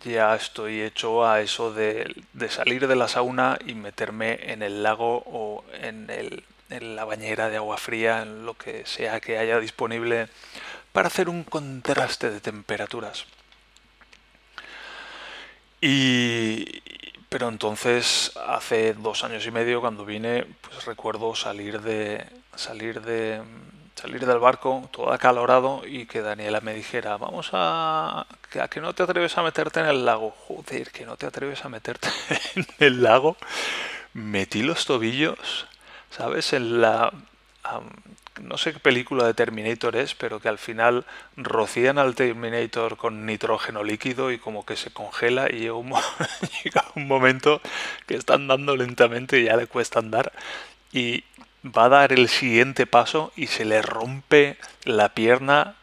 ya 0.04 0.34
estoy 0.34 0.82
hecho 0.82 1.26
a 1.26 1.40
eso 1.40 1.72
de, 1.72 2.14
salir 2.50 2.86
de 2.86 2.94
la 2.94 3.08
sauna 3.08 3.58
y 3.66 3.74
meterme 3.74 4.52
en 4.52 4.62
el 4.62 4.82
lago 4.82 5.24
o 5.26 5.64
en, 5.80 6.10
el, 6.10 6.44
en 6.70 6.94
la 6.94 7.04
bañera 7.04 7.48
de 7.48 7.56
agua 7.56 7.78
fría, 7.78 8.22
en 8.22 8.44
lo 8.44 8.54
que 8.54 8.84
sea 8.86 9.20
que 9.20 9.38
haya 9.38 9.58
disponible 9.58 10.28
para 10.94 11.08
hacer 11.08 11.28
un 11.28 11.42
contraste 11.42 12.30
de 12.30 12.40
temperaturas. 12.40 13.26
Y, 15.80 16.82
pero 17.28 17.48
entonces, 17.48 18.30
hace 18.46 18.94
dos 18.94 19.24
años 19.24 19.44
y 19.44 19.50
medio, 19.50 19.80
cuando 19.80 20.04
vine, 20.04 20.46
pues 20.60 20.84
recuerdo 20.84 21.34
salir 21.34 21.82
de 21.82 22.24
salir 22.54 23.02
de 23.02 23.42
salir 23.96 24.24
del 24.24 24.38
barco 24.38 24.88
todo 24.92 25.12
acalorado 25.12 25.82
y 25.84 26.06
que 26.06 26.20
Daniela 26.20 26.60
me 26.60 26.74
dijera, 26.74 27.16
vamos 27.16 27.50
a... 27.52 28.20
a 28.60 28.68
que 28.68 28.80
no 28.80 28.94
te 28.94 29.02
atreves 29.02 29.36
a 29.36 29.42
meterte 29.42 29.80
en 29.80 29.86
el 29.86 30.04
lago. 30.04 30.30
Joder, 30.46 30.92
que 30.92 31.04
no 31.04 31.16
te 31.16 31.26
atreves 31.26 31.64
a 31.64 31.68
meterte 31.68 32.08
en 32.54 32.66
el 32.78 33.02
lago. 33.02 33.36
Metí 34.12 34.62
los 34.62 34.86
tobillos, 34.86 35.66
¿sabes? 36.10 36.52
En 36.52 36.80
la 36.80 37.12
no 38.40 38.58
sé 38.58 38.72
qué 38.72 38.78
película 38.78 39.26
de 39.26 39.34
Terminator 39.34 39.96
es, 39.96 40.14
pero 40.14 40.40
que 40.40 40.48
al 40.48 40.58
final 40.58 41.04
rocían 41.36 41.98
al 41.98 42.14
Terminator 42.14 42.96
con 42.96 43.26
nitrógeno 43.26 43.84
líquido 43.84 44.32
y 44.32 44.38
como 44.38 44.66
que 44.66 44.76
se 44.76 44.90
congela 44.90 45.48
y 45.50 45.60
llega 45.60 45.74
un, 46.94 47.06
momento 47.06 47.60
que 48.06 48.16
está 48.16 48.34
andando 48.34 48.76
lentamente 48.76 49.40
y 49.40 49.44
ya 49.44 49.56
le 49.56 49.66
cuesta 49.66 50.00
andar. 50.00 50.32
Y 50.92 51.24
va 51.64 51.86
a 51.86 51.88
dar 51.88 52.12
el 52.12 52.28
siguiente 52.28 52.86
paso 52.86 53.32
y 53.36 53.46
se 53.46 53.64
le 53.64 53.82
rompe 53.82 54.56
la 54.84 55.10
pierna 55.10 55.76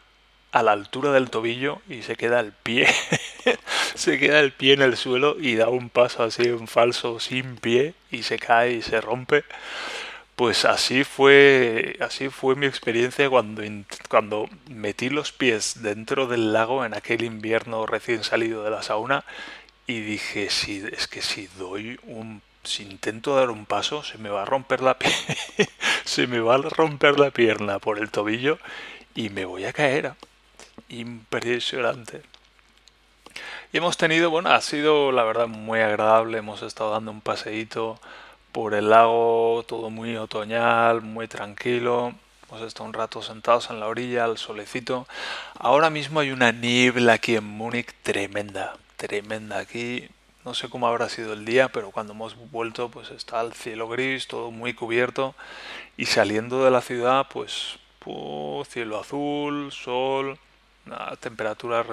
a 0.52 0.62
la 0.62 0.72
altura 0.72 1.12
del 1.12 1.30
tobillo 1.30 1.80
y 1.88 2.02
se 2.02 2.14
queda 2.14 2.38
el 2.38 2.52
pie 2.52 2.86
se 3.94 4.18
queda 4.18 4.38
el 4.38 4.52
pie 4.52 4.74
en 4.74 4.82
el 4.82 4.98
suelo 4.98 5.36
y 5.40 5.56
da 5.56 5.70
un 5.70 5.88
paso 5.88 6.22
así 6.22 6.50
un 6.50 6.68
falso 6.68 7.18
sin 7.20 7.56
pie 7.56 7.94
y 8.10 8.22
se 8.22 8.38
cae 8.38 8.74
y 8.74 8.82
se 8.82 9.00
rompe 9.00 9.44
pues 10.42 10.64
así 10.64 11.04
fue, 11.04 11.96
así 12.00 12.28
fue 12.28 12.56
mi 12.56 12.66
experiencia 12.66 13.30
cuando, 13.30 13.62
cuando 14.08 14.48
metí 14.68 15.08
los 15.08 15.30
pies 15.30 15.84
dentro 15.84 16.26
del 16.26 16.52
lago 16.52 16.84
en 16.84 16.94
aquel 16.94 17.22
invierno 17.22 17.86
recién 17.86 18.24
salido 18.24 18.64
de 18.64 18.70
la 18.70 18.82
sauna 18.82 19.24
y 19.86 20.00
dije, 20.00 20.50
si, 20.50 20.84
es 20.90 21.06
que 21.06 21.22
si 21.22 21.46
doy 21.58 22.00
un 22.02 22.42
si 22.64 22.82
intento 22.82 23.36
dar 23.36 23.50
un 23.50 23.66
paso 23.66 24.02
se 24.02 24.18
me 24.18 24.30
va 24.30 24.42
a 24.42 24.44
romper 24.44 24.82
la 24.82 24.96
se 26.04 26.26
me 26.26 26.40
va 26.40 26.56
a 26.56 26.58
romper 26.58 27.20
la 27.20 27.30
pierna 27.30 27.78
por 27.78 28.00
el 28.00 28.10
tobillo 28.10 28.58
y 29.14 29.28
me 29.28 29.44
voy 29.44 29.64
a 29.64 29.72
caer. 29.72 30.14
Impresionante. 30.88 32.22
Y 33.72 33.76
hemos 33.76 33.96
tenido, 33.96 34.28
bueno, 34.28 34.50
ha 34.50 34.60
sido 34.60 35.12
la 35.12 35.22
verdad 35.22 35.46
muy 35.46 35.78
agradable, 35.78 36.38
hemos 36.38 36.62
estado 36.62 36.90
dando 36.90 37.12
un 37.12 37.20
paseíto 37.20 38.00
por 38.52 38.74
el 38.74 38.90
lago, 38.90 39.64
todo 39.66 39.90
muy 39.90 40.16
otoñal, 40.16 41.00
muy 41.00 41.26
tranquilo. 41.26 42.12
hemos 42.48 42.62
estado 42.62 42.84
un 42.84 42.92
rato 42.92 43.22
sentados 43.22 43.70
en 43.70 43.80
la 43.80 43.88
orilla, 43.88 44.24
al 44.24 44.36
solecito. 44.36 45.06
Ahora 45.58 45.88
mismo 45.88 46.20
hay 46.20 46.30
una 46.30 46.52
niebla 46.52 47.14
aquí 47.14 47.34
en 47.36 47.44
Múnich 47.44 47.94
tremenda, 48.02 48.76
tremenda. 48.96 49.58
Aquí 49.58 50.06
no 50.44 50.54
sé 50.54 50.68
cómo 50.68 50.86
habrá 50.86 51.08
sido 51.08 51.32
el 51.32 51.46
día, 51.46 51.70
pero 51.70 51.90
cuando 51.90 52.12
hemos 52.12 52.36
vuelto 52.50 52.90
pues 52.90 53.10
está 53.10 53.40
el 53.40 53.54
cielo 53.54 53.88
gris, 53.88 54.28
todo 54.28 54.50
muy 54.50 54.74
cubierto 54.74 55.34
y 55.96 56.06
saliendo 56.06 56.64
de 56.64 56.70
la 56.70 56.82
ciudad 56.82 57.26
pues, 57.30 57.78
cielo 58.68 59.00
azul, 59.00 59.72
sol, 59.72 60.38
una 60.86 61.16
temperatura 61.16 61.84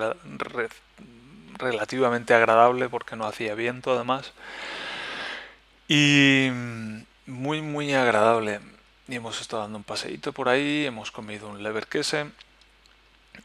relativamente 1.57 2.33
agradable 2.33 2.89
porque 2.89 3.15
no 3.15 3.25
hacía 3.25 3.55
viento 3.55 3.93
además 3.93 4.33
y 5.89 6.49
muy 7.25 7.61
muy 7.61 7.93
agradable. 7.93 8.61
Y 9.09 9.15
hemos 9.15 9.41
estado 9.41 9.63
dando 9.63 9.79
un 9.79 9.83
paseíto 9.83 10.31
por 10.31 10.47
ahí, 10.47 10.85
hemos 10.85 11.11
comido 11.11 11.49
un 11.49 11.63
leverkese 11.63 12.27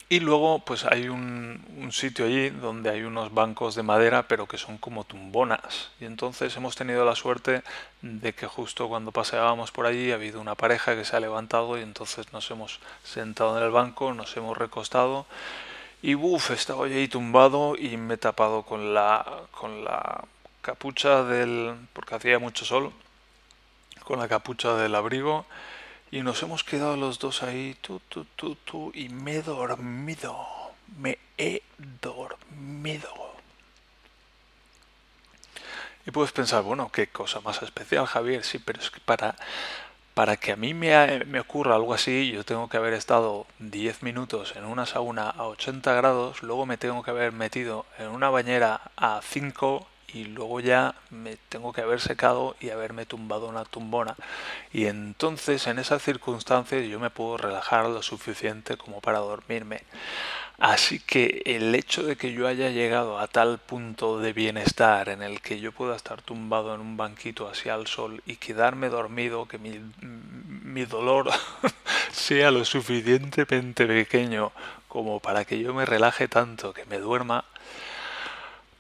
y 0.09 0.21
luego 0.21 0.59
pues 0.61 0.85
hay 0.85 1.09
un, 1.09 1.91
sitio 1.93 2.27
allí 2.27 2.51
donde 2.51 2.91
hay 2.91 3.03
unos 3.03 3.33
bancos 3.33 3.75
de 3.75 3.83
madera 3.83 4.27
pero 4.29 4.47
que 4.47 4.59
son 4.59 4.79
como 4.79 5.05
tumbonas. 5.05 5.91
Y 6.01 6.05
entonces 6.05 6.57
hemos 6.57 6.77
tenido 6.77 7.05
la 7.05 7.15
suerte 7.15 7.63
de 8.03 8.35
que 8.35 8.47
justo 8.47 8.89
cuando 8.89 9.13
paseábamos 9.13 9.71
por 9.73 9.87
allí 9.87 10.13
ha 10.13 10.17
habido 10.17 10.41
una 10.41 10.55
pareja 10.55 10.95
que 10.95 11.05
se 11.05 11.17
ha 11.17 11.21
levantado 11.21 11.79
y 11.79 11.83
entonces 11.83 12.33
nos 12.33 12.51
hemos 12.51 12.81
sentado 13.03 13.57
en 13.59 13.65
el 13.65 13.71
banco, 13.71 14.13
nos 14.13 14.37
hemos 14.37 14.59
recostado 14.59 15.27
y 16.03 16.15
buf, 16.15 16.51
estaba 16.51 16.85
ahí 16.87 17.09
tumbado 17.09 17.75
y 17.79 17.97
me 17.97 18.15
he 18.15 18.19
tapado 18.19 18.63
con 18.63 18.93
la, 18.93 19.25
con 19.53 19.85
la 19.85 20.25
capucha 20.65 21.23
del... 21.25 21.77
porque 21.93 22.15
hacía 22.15 22.39
mucho 22.39 22.65
sol, 22.65 22.93
con 24.05 24.19
la 24.19 24.29
capucha 24.29 24.75
del 24.75 24.95
abrigo 24.95 25.47
y 26.11 26.23
nos 26.23 26.43
hemos 26.43 26.65
quedado 26.65 26.97
los 26.97 27.19
dos 27.19 27.43
ahí, 27.43 27.77
tú, 27.81 28.01
tú, 28.09 28.25
tú, 28.37 28.57
tú, 28.65 28.93
y 28.95 29.09
me 29.09 29.37
he 29.37 29.43
dormido. 29.43 30.37
Me 30.97 31.19
he 31.37 31.61
dormido. 32.01 33.35
Y 36.07 36.11
puedes 36.13 36.31
pensar, 36.31 36.63
bueno, 36.63 36.91
qué 36.93 37.09
cosa 37.09 37.41
más 37.41 37.63
especial, 37.63 38.07
Javier. 38.07 38.45
Sí, 38.45 38.61
pero 38.61 38.81
es 38.81 38.91
que 38.93 39.01
para, 39.01 39.35
para 40.15 40.37
que 40.37 40.53
a 40.53 40.57
mí 40.57 40.73
me, 40.73 41.25
me 41.25 41.41
ocurra 41.41 41.75
algo 41.75 41.95
así, 41.95 42.31
yo 42.31 42.45
tengo 42.45 42.69
que 42.69 42.77
haber 42.77 42.93
estado 42.93 43.49
10 43.59 44.05
minutos 44.05 44.55
en 44.55 44.67
una 44.67 44.87
sauna 44.87 45.31
a 45.31 45.49
80 45.49 45.95
grados, 45.95 46.45
luego 46.45 46.65
me 46.65 46.77
tengo 46.77 47.03
que 47.03 47.11
haber 47.11 47.33
metido 47.33 47.87
en 47.99 48.09
una 48.09 48.31
bañera 48.31 48.83
a 48.97 49.21
5 49.21 49.89
y 50.13 50.25
luego 50.25 50.61
ya 50.61 50.95
me 51.11 51.37
tengo 51.49 51.73
que 51.73 51.81
haber 51.81 52.01
secado 52.01 52.57
y 52.61 52.71
haberme 52.71 53.07
tumbado 53.07 53.49
una 53.49 53.65
tumbona. 53.65 54.17
Y 54.73 54.87
entonces 54.87 55.67
en 55.67 55.79
esas 55.79 56.03
circunstancias 56.03 56.87
yo 56.87 57.01
me 57.01 57.11
puedo 57.11 57.37
relajar 57.37 57.87
lo 57.87 58.03
suficiente 58.03 58.77
como 58.77 59.01
para 59.01 59.19
dormirme. 59.19 59.83
Así 60.59 61.01
que 61.01 61.43
el 61.47 61.75
hecho 61.75 62.05
de 62.05 62.17
que 62.17 62.33
yo 62.33 62.47
haya 62.47 62.71
llegado 62.71 63.19
a 63.19 63.27
tal 63.27 63.59
punto 63.59 64.21
de 64.21 64.33
bienestar 64.33 65.09
en 65.09 65.21
el 65.23 65.41
que 65.41 65.59
yo 65.59 65.73
pueda 65.73 65.97
estar 65.97 66.23
tumbado 66.23 66.75
en 66.75 66.81
un 66.81 66.97
banquito 66.97 67.49
hacia 67.49 67.75
el 67.75 67.89
sol 67.89 68.23
y 68.25 68.37
quedarme 68.37 68.89
dormido, 68.89 69.47
que 69.47 69.59
mi, 69.59 69.81
mi 70.01 70.85
dolor 70.85 71.29
sea 72.13 72.53
lo 72.53 72.65
suficientemente 72.65 73.85
pequeño 73.87 74.53
como 74.87 75.19
para 75.19 75.45
que 75.45 75.59
yo 75.59 75.75
me 75.75 75.85
relaje 75.85 76.29
tanto 76.29 76.73
que 76.73 76.85
me 76.85 77.01
duerma, 77.01 77.45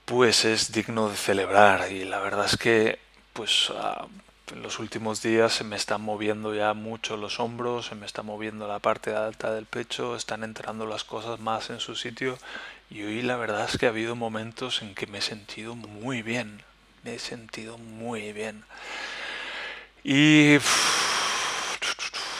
pues 0.04 0.44
es 0.44 0.72
digno 0.72 1.08
de 1.08 1.16
celebrar 1.16 1.90
y 1.90 2.04
la 2.04 2.20
verdad 2.20 2.46
es 2.46 2.56
que 2.56 2.98
pues 3.32 3.72
ah, 3.76 4.06
en 4.52 4.62
los 4.62 4.78
últimos 4.78 5.22
días 5.22 5.54
se 5.54 5.64
me 5.64 5.76
están 5.76 6.02
moviendo 6.02 6.54
ya 6.54 6.74
mucho 6.74 7.16
los 7.16 7.40
hombros, 7.40 7.86
se 7.86 7.94
me 7.94 8.06
está 8.06 8.22
moviendo 8.22 8.68
la 8.68 8.78
parte 8.78 9.14
alta 9.14 9.52
del 9.52 9.66
pecho, 9.66 10.16
están 10.16 10.44
entrando 10.44 10.86
las 10.86 11.04
cosas 11.04 11.40
más 11.40 11.70
en 11.70 11.80
su 11.80 11.96
sitio 11.96 12.38
y 12.90 13.02
hoy 13.02 13.22
la 13.22 13.36
verdad 13.36 13.68
es 13.68 13.78
que 13.78 13.86
ha 13.86 13.90
habido 13.90 14.14
momentos 14.14 14.82
en 14.82 14.94
que 14.94 15.06
me 15.06 15.18
he 15.18 15.22
sentido 15.22 15.74
muy 15.74 16.22
bien, 16.22 16.62
me 17.02 17.14
he 17.14 17.18
sentido 17.18 17.78
muy 17.78 18.32
bien. 18.32 18.64
Y 20.04 20.58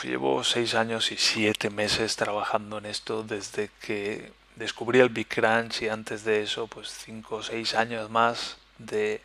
llevo 0.03 0.45
seis 0.45 0.75
años 0.75 1.11
y 1.13 1.17
siete 1.17 1.71
meses 1.71 2.17
trabajando 2.17 2.77
en 2.79 2.87
esto 2.87 3.23
desde 3.23 3.71
que 3.81 4.33
descubrí 4.57 5.01
el 5.01 5.09
Big 5.09 5.29
Crunch 5.29 5.83
y 5.83 5.89
antes 5.89 6.25
de 6.25 6.43
eso, 6.43 6.67
pues 6.67 6.89
5 6.91 7.37
o 7.37 7.43
6 7.43 7.75
años 7.75 8.11
más 8.11 8.59
de, 8.79 9.21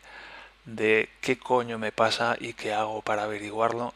de 0.66 1.10
qué 1.22 1.38
coño 1.38 1.78
me 1.78 1.92
pasa 1.92 2.36
y 2.40 2.54
qué 2.54 2.74
hago 2.74 3.02
para 3.02 3.24
averiguarlo. 3.24 3.94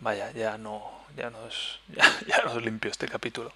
Vaya, 0.00 0.30
ya 0.32 0.58
no, 0.58 0.82
ya 1.16 1.30
no 1.30 1.46
es, 1.46 1.78
ya, 2.26 2.42
no 2.44 2.58
es 2.58 2.64
limpio 2.64 2.90
este 2.90 3.08
capítulo. 3.08 3.52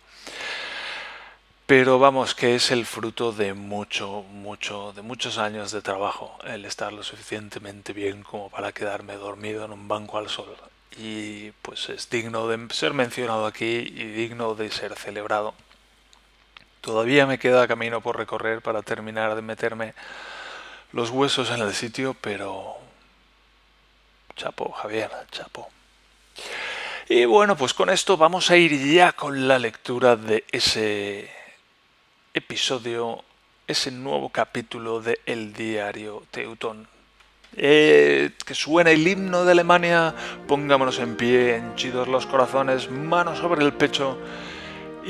Pero 1.67 1.99
vamos, 1.99 2.35
que 2.35 2.55
es 2.55 2.71
el 2.71 2.87
fruto 2.87 3.31
de 3.33 3.53
mucho, 3.53 4.23
mucho, 4.23 4.95
de 4.95 5.03
muchos 5.03 5.37
años 5.37 5.71
de 5.71 5.83
trabajo, 5.83 6.39
el 6.45 6.65
estar 6.65 6.95
lo 6.95 7.03
suficientemente 7.03 7.93
bien 7.93 8.23
como 8.23 8.49
para 8.49 8.73
quedarme 8.73 9.17
dormido 9.17 9.67
en 9.67 9.73
un 9.73 9.87
banco 9.87 10.17
al 10.17 10.31
sol. 10.31 10.57
Y 10.97 11.51
pues 11.61 11.91
es 11.91 12.09
digno 12.09 12.49
de 12.49 12.73
ser 12.73 12.95
mencionado 12.95 13.45
aquí 13.45 13.67
y 13.67 14.05
digno 14.05 14.55
de 14.55 14.71
ser 14.71 14.95
celebrado. 14.97 15.55
Todavía 16.81 17.27
me 17.27 17.39
queda 17.39 17.69
camino 17.69 18.01
por 18.01 18.17
recorrer 18.17 18.63
para 18.63 18.83
terminar 18.83 19.35
de 19.35 19.43
meterme 19.43 19.95
los 20.93 21.11
huesos 21.11 21.51
en 21.51 21.61
el 21.61 21.75
sitio, 21.75 22.15
pero... 22.21 22.77
Chapo, 24.37 24.71
Javier, 24.73 25.11
chapo. 25.31 25.69
Y 27.09 27.25
bueno, 27.25 27.57
pues 27.57 27.75
con 27.75 27.91
esto 27.91 28.17
vamos 28.17 28.51
a 28.51 28.57
ir 28.57 28.93
ya 28.93 29.13
con 29.13 29.49
la 29.49 29.59
lectura 29.59 30.15
de 30.15 30.45
ese 30.53 31.31
episodio, 32.35 33.25
ese 33.67 33.91
nuevo 33.91 34.29
capítulo 34.29 35.01
de 35.01 35.21
El 35.27 35.53
Diario 35.53 36.23
Teutón. 36.31 36.87
Eh, 37.57 38.33
que 38.45 38.55
suena 38.55 38.91
el 38.91 39.09
himno 39.09 39.45
de 39.45 39.53
Alemania, 39.53 40.15
pongámonos 40.47 40.99
en 40.99 41.17
pie, 41.17 41.57
henchidos 41.57 42.07
los 42.07 42.27
corazones, 42.27 42.91
manos 42.91 43.39
sobre 43.39 43.65
el 43.65 43.73
pecho 43.73 44.19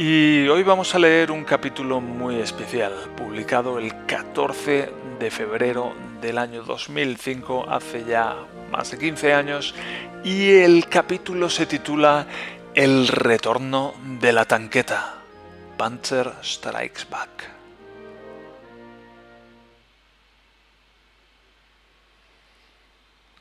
y 0.01 0.47
hoy 0.47 0.63
vamos 0.63 0.95
a 0.95 0.99
leer 1.01 1.33
un 1.33 1.43
capítulo 1.43 2.01
muy 2.01 2.37
especial, 2.37 2.93
publicado 3.17 3.81
el 3.81 4.07
14 4.07 4.93
de 5.19 5.31
febrero 5.33 5.93
del 6.21 6.39
año 6.39 6.63
2005, 6.63 7.67
hace 7.69 8.05
ya 8.05 8.37
más 8.71 8.93
de 8.93 8.99
15 8.99 9.35
años, 9.35 9.75
y 10.23 10.51
el 10.51 10.87
capítulo 10.87 11.51
se 11.51 11.67
titula 11.67 12.29
El 12.77 13.09
retorno 13.09 13.95
de 14.21 14.33
la 14.33 14.45
tanqueta. 14.45 15.17
Panzer 15.77 16.33
Strikes 16.45 17.07
Back. 17.11 17.58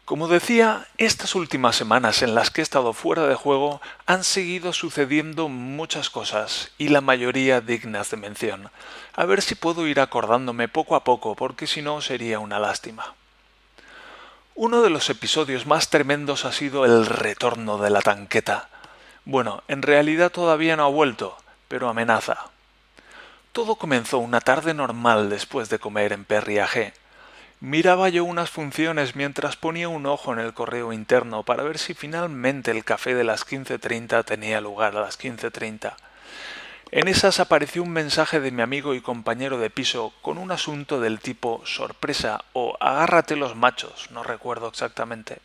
Como 0.07 0.29
decía, 0.29 0.87
estas 0.97 1.35
últimas 1.35 1.75
semanas 1.75 2.21
en 2.21 2.33
las 2.33 2.49
que 2.49 2.61
he 2.61 2.63
estado 2.63 2.93
fuera 2.93 3.27
de 3.27 3.35
juego 3.35 3.81
han 4.05 4.23
seguido 4.23 4.71
sucediendo 4.71 5.49
muchas 5.49 6.09
cosas 6.09 6.71
y 6.77 6.87
la 6.87 7.01
mayoría 7.01 7.59
dignas 7.59 8.09
de 8.09 8.15
mención. 8.15 8.69
A 9.17 9.25
ver 9.25 9.41
si 9.41 9.55
puedo 9.55 9.85
ir 9.85 9.99
acordándome 9.99 10.69
poco 10.69 10.95
a 10.95 11.03
poco 11.03 11.35
porque 11.35 11.67
si 11.67 11.81
no 11.81 11.99
sería 11.99 12.39
una 12.39 12.57
lástima. 12.57 13.15
Uno 14.55 14.81
de 14.81 14.91
los 14.91 15.09
episodios 15.09 15.65
más 15.65 15.89
tremendos 15.89 16.45
ha 16.45 16.53
sido 16.53 16.85
el 16.85 17.05
retorno 17.05 17.77
de 17.77 17.89
la 17.89 17.99
tanqueta. 17.99 18.69
Bueno, 19.25 19.61
en 19.67 19.81
realidad 19.81 20.31
todavía 20.31 20.77
no 20.77 20.85
ha 20.85 20.89
vuelto, 20.89 21.35
pero 21.67 21.89
amenaza. 21.89 22.45
Todo 23.51 23.75
comenzó 23.75 24.19
una 24.19 24.39
tarde 24.39 24.73
normal 24.73 25.29
después 25.29 25.67
de 25.67 25.79
comer 25.79 26.13
en 26.13 26.23
Perriaje 26.23 26.93
Miraba 27.59 28.09
yo 28.09 28.23
unas 28.23 28.51
funciones 28.51 29.15
mientras 29.15 29.55
ponía 29.55 29.89
un 29.89 30.05
ojo 30.05 30.31
en 30.31 30.37
el 30.37 30.53
correo 30.53 30.93
interno 30.93 31.41
para 31.41 31.63
ver 31.63 31.79
si 31.79 31.95
finalmente 31.95 32.69
el 32.69 32.85
café 32.85 33.15
de 33.15 33.23
las 33.23 33.47
15.30 33.47 34.23
tenía 34.25 34.61
lugar 34.61 34.95
a 34.95 35.01
las 35.01 35.19
15.30. 35.19 35.95
En 36.91 37.07
esas 37.07 37.39
apareció 37.39 37.81
un 37.81 37.89
mensaje 37.89 38.39
de 38.39 38.51
mi 38.51 38.61
amigo 38.61 38.93
y 38.93 39.01
compañero 39.01 39.57
de 39.57 39.71
piso 39.71 40.13
con 40.21 40.37
un 40.37 40.51
asunto 40.51 41.01
del 41.01 41.19
tipo 41.19 41.63
sorpresa 41.65 42.45
o 42.53 42.77
agárrate 42.79 43.35
los 43.35 43.55
machos, 43.55 44.11
no 44.11 44.21
recuerdo 44.21 44.67
exactamente. 44.67 45.39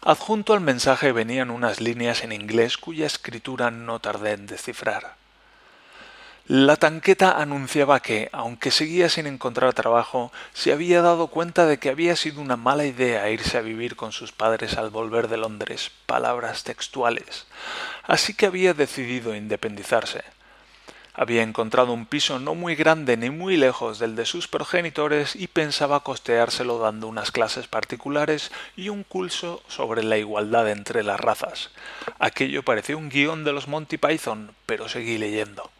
Adjunto 0.00 0.54
al 0.54 0.62
mensaje 0.62 1.12
venían 1.12 1.50
unas 1.50 1.82
líneas 1.82 2.24
en 2.24 2.32
inglés 2.32 2.78
cuya 2.78 3.04
escritura 3.04 3.70
no 3.70 4.00
tardé 4.00 4.32
en 4.32 4.46
descifrar. 4.46 5.23
La 6.46 6.76
tanqueta 6.76 7.40
anunciaba 7.40 8.00
que, 8.00 8.28
aunque 8.30 8.70
seguía 8.70 9.08
sin 9.08 9.26
encontrar 9.26 9.72
trabajo, 9.72 10.30
se 10.52 10.74
había 10.74 11.00
dado 11.00 11.28
cuenta 11.28 11.64
de 11.64 11.78
que 11.78 11.88
había 11.88 12.16
sido 12.16 12.42
una 12.42 12.58
mala 12.58 12.84
idea 12.84 13.30
irse 13.30 13.56
a 13.56 13.62
vivir 13.62 13.96
con 13.96 14.12
sus 14.12 14.30
padres 14.32 14.76
al 14.76 14.90
volver 14.90 15.28
de 15.28 15.38
Londres, 15.38 15.90
palabras 16.04 16.62
textuales, 16.62 17.46
así 18.02 18.34
que 18.34 18.44
había 18.44 18.74
decidido 18.74 19.34
independizarse. 19.34 20.22
Había 21.14 21.42
encontrado 21.42 21.94
un 21.94 22.04
piso 22.04 22.38
no 22.38 22.54
muy 22.54 22.74
grande 22.74 23.16
ni 23.16 23.30
muy 23.30 23.56
lejos 23.56 23.98
del 23.98 24.14
de 24.14 24.26
sus 24.26 24.46
progenitores 24.46 25.36
y 25.36 25.46
pensaba 25.46 26.00
costeárselo 26.00 26.78
dando 26.78 27.08
unas 27.08 27.30
clases 27.30 27.68
particulares 27.68 28.52
y 28.76 28.90
un 28.90 29.02
curso 29.02 29.62
sobre 29.66 30.02
la 30.02 30.18
igualdad 30.18 30.68
entre 30.68 31.04
las 31.04 31.18
razas. 31.18 31.70
Aquello 32.18 32.62
parecía 32.62 32.98
un 32.98 33.08
guion 33.08 33.44
de 33.44 33.52
los 33.54 33.66
Monty 33.66 33.96
Python, 33.96 34.54
pero 34.66 34.90
seguí 34.90 35.16
leyendo. 35.16 35.70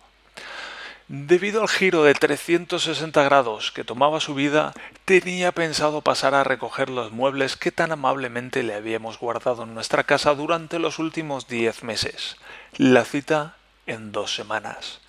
Debido 1.08 1.60
al 1.60 1.68
giro 1.68 2.02
de 2.02 2.14
360 2.14 3.22
grados 3.24 3.72
que 3.72 3.84
tomaba 3.84 4.20
su 4.20 4.34
vida, 4.34 4.72
tenía 5.04 5.52
pensado 5.52 6.00
pasar 6.00 6.34
a 6.34 6.44
recoger 6.44 6.88
los 6.88 7.12
muebles 7.12 7.58
que 7.58 7.70
tan 7.70 7.92
amablemente 7.92 8.62
le 8.62 8.72
habíamos 8.72 9.18
guardado 9.18 9.64
en 9.64 9.74
nuestra 9.74 10.04
casa 10.04 10.34
durante 10.34 10.78
los 10.78 10.98
últimos 10.98 11.46
diez 11.46 11.82
meses. 11.82 12.36
La 12.78 13.04
cita 13.04 13.56
en 13.84 14.12
dos 14.12 14.34
semanas. 14.34 15.00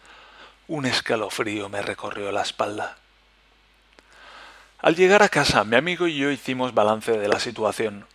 Un 0.68 0.86
escalofrío 0.86 1.70
me 1.70 1.82
recorrió 1.82 2.30
la 2.34 2.42
espalda. 2.42 2.98
Al 4.80 4.98
llegar 4.98 5.24
a 5.24 5.30
casa, 5.30 5.64
mi 5.64 5.78
amigo 5.78 6.08
y 6.08 6.18
yo 6.18 6.30
hicimos 6.30 6.74
balance 6.74 7.18
de 7.18 7.30
la 7.30 7.40
situación. 7.40 8.06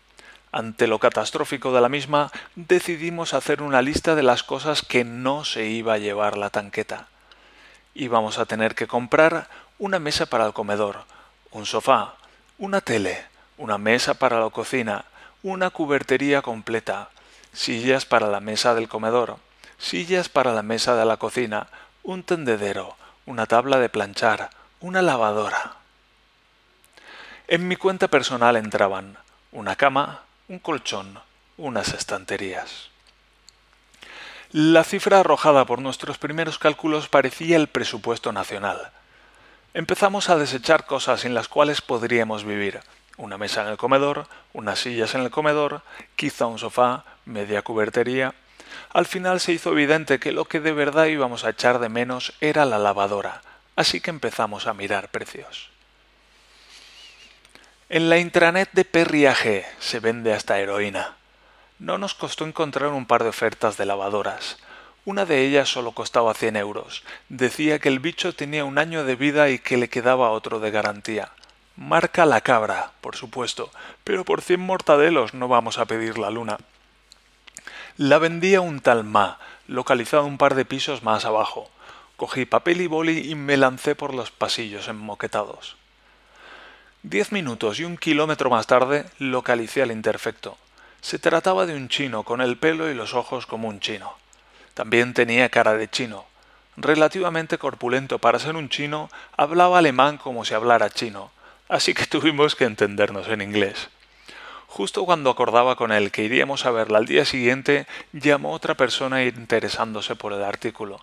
Ante 0.52 0.86
lo 0.86 0.98
catastrófico 0.98 1.72
de 1.72 1.80
la 1.80 1.88
misma, 1.88 2.30
decidimos 2.56 3.32
hacer 3.32 3.62
una 3.62 3.80
lista 3.80 4.14
de 4.14 4.22
las 4.22 4.42
cosas 4.42 4.82
que 4.82 5.02
no 5.02 5.46
se 5.46 5.64
iba 5.64 5.94
a 5.94 5.98
llevar 5.98 6.36
la 6.36 6.50
tanqueta. 6.50 7.08
Íbamos 7.94 8.38
a 8.38 8.46
tener 8.46 8.74
que 8.74 8.86
comprar 8.86 9.48
una 9.78 9.98
mesa 9.98 10.26
para 10.26 10.46
el 10.46 10.52
comedor, 10.52 11.04
un 11.50 11.66
sofá, 11.66 12.14
una 12.58 12.80
tele, 12.80 13.24
una 13.56 13.78
mesa 13.78 14.14
para 14.14 14.40
la 14.40 14.50
cocina, 14.50 15.04
una 15.42 15.70
cubertería 15.70 16.42
completa, 16.42 17.10
sillas 17.52 18.04
para 18.06 18.28
la 18.28 18.40
mesa 18.40 18.74
del 18.74 18.88
comedor, 18.88 19.38
sillas 19.78 20.28
para 20.28 20.52
la 20.52 20.62
mesa 20.62 20.94
de 20.94 21.04
la 21.04 21.16
cocina, 21.16 21.68
un 22.02 22.22
tendedero, 22.22 22.96
una 23.26 23.46
tabla 23.46 23.78
de 23.78 23.88
planchar, 23.88 24.50
una 24.80 25.02
lavadora. 25.02 25.76
En 27.48 27.66
mi 27.66 27.76
cuenta 27.76 28.08
personal 28.08 28.56
entraban 28.56 29.16
una 29.52 29.76
cama, 29.76 30.22
un 30.48 30.58
colchón, 30.58 31.18
unas 31.56 31.94
estanterías. 31.94 32.89
La 34.52 34.82
cifra 34.82 35.20
arrojada 35.20 35.64
por 35.64 35.80
nuestros 35.80 36.18
primeros 36.18 36.58
cálculos 36.58 37.08
parecía 37.08 37.56
el 37.56 37.68
presupuesto 37.68 38.32
nacional. 38.32 38.90
Empezamos 39.74 40.28
a 40.28 40.36
desechar 40.36 40.86
cosas 40.86 41.24
en 41.24 41.34
las 41.34 41.46
cuales 41.46 41.80
podríamos 41.80 42.42
vivir. 42.42 42.80
Una 43.16 43.38
mesa 43.38 43.62
en 43.62 43.68
el 43.68 43.76
comedor, 43.76 44.26
unas 44.52 44.80
sillas 44.80 45.14
en 45.14 45.20
el 45.20 45.30
comedor, 45.30 45.82
quizá 46.16 46.46
un 46.46 46.58
sofá, 46.58 47.04
media 47.26 47.62
cubertería, 47.62 48.34
al 48.92 49.06
final 49.06 49.38
se 49.38 49.52
hizo 49.52 49.70
evidente 49.70 50.18
que 50.18 50.32
lo 50.32 50.46
que 50.46 50.58
de 50.58 50.72
verdad 50.72 51.06
íbamos 51.06 51.44
a 51.44 51.50
echar 51.50 51.78
de 51.78 51.88
menos 51.88 52.32
era 52.40 52.64
la 52.64 52.78
lavadora, 52.78 53.42
así 53.76 54.00
que 54.00 54.10
empezamos 54.10 54.66
a 54.66 54.74
mirar 54.74 55.10
precios. 55.10 55.70
En 57.88 58.08
la 58.08 58.18
intranet 58.18 58.70
de 58.72 58.84
Perriage 58.84 59.64
se 59.78 60.00
vende 60.00 60.34
hasta 60.34 60.58
heroína. 60.58 61.19
No 61.80 61.96
nos 61.96 62.14
costó 62.14 62.44
encontrar 62.44 62.90
un 62.90 63.06
par 63.06 63.22
de 63.22 63.30
ofertas 63.30 63.78
de 63.78 63.86
lavadoras. 63.86 64.58
Una 65.06 65.24
de 65.24 65.46
ellas 65.46 65.66
solo 65.70 65.92
costaba 65.92 66.34
100 66.34 66.56
euros. 66.56 67.02
Decía 67.30 67.78
que 67.78 67.88
el 67.88 68.00
bicho 68.00 68.34
tenía 68.34 68.66
un 68.66 68.76
año 68.76 69.04
de 69.04 69.16
vida 69.16 69.48
y 69.48 69.58
que 69.58 69.78
le 69.78 69.88
quedaba 69.88 70.30
otro 70.30 70.60
de 70.60 70.70
garantía. 70.70 71.32
Marca 71.76 72.26
la 72.26 72.42
cabra, 72.42 72.92
por 73.00 73.16
supuesto, 73.16 73.70
pero 74.04 74.26
por 74.26 74.42
100 74.42 74.60
mortadelos 74.60 75.32
no 75.32 75.48
vamos 75.48 75.78
a 75.78 75.86
pedir 75.86 76.18
la 76.18 76.28
luna. 76.28 76.58
La 77.96 78.18
vendía 78.18 78.60
un 78.60 78.80
tal 78.80 79.02
Ma, 79.02 79.38
localizado 79.66 80.26
un 80.26 80.36
par 80.36 80.56
de 80.56 80.66
pisos 80.66 81.02
más 81.02 81.24
abajo. 81.24 81.70
Cogí 82.18 82.44
papel 82.44 82.82
y 82.82 82.88
boli 82.88 83.30
y 83.30 83.34
me 83.34 83.56
lancé 83.56 83.94
por 83.94 84.12
los 84.12 84.30
pasillos 84.30 84.86
enmoquetados. 84.88 85.76
Diez 87.02 87.32
minutos 87.32 87.80
y 87.80 87.84
un 87.84 87.96
kilómetro 87.96 88.50
más 88.50 88.66
tarde 88.66 89.06
localicé 89.18 89.80
al 89.80 89.92
interfecto. 89.92 90.58
Se 91.00 91.18
trataba 91.18 91.66
de 91.66 91.74
un 91.74 91.88
chino 91.88 92.24
con 92.24 92.40
el 92.40 92.58
pelo 92.58 92.90
y 92.90 92.94
los 92.94 93.14
ojos 93.14 93.46
como 93.46 93.68
un 93.68 93.80
chino. 93.80 94.14
También 94.74 95.14
tenía 95.14 95.48
cara 95.48 95.74
de 95.74 95.88
chino. 95.88 96.26
Relativamente 96.76 97.58
corpulento 97.58 98.18
para 98.18 98.38
ser 98.38 98.56
un 98.56 98.68
chino, 98.68 99.10
hablaba 99.36 99.78
alemán 99.78 100.18
como 100.18 100.44
si 100.44 100.54
hablara 100.54 100.90
chino, 100.90 101.30
así 101.68 101.94
que 101.94 102.06
tuvimos 102.06 102.54
que 102.54 102.64
entendernos 102.64 103.28
en 103.28 103.40
inglés. 103.42 103.88
Justo 104.66 105.04
cuando 105.04 105.30
acordaba 105.30 105.74
con 105.74 105.90
él 105.90 106.12
que 106.12 106.22
iríamos 106.22 106.64
a 106.64 106.70
verla 106.70 106.98
al 106.98 107.06
día 107.06 107.24
siguiente, 107.24 107.86
llamó 108.12 108.52
otra 108.52 108.76
persona 108.76 109.24
interesándose 109.24 110.14
por 110.14 110.32
el 110.32 110.44
artículo. 110.44 111.00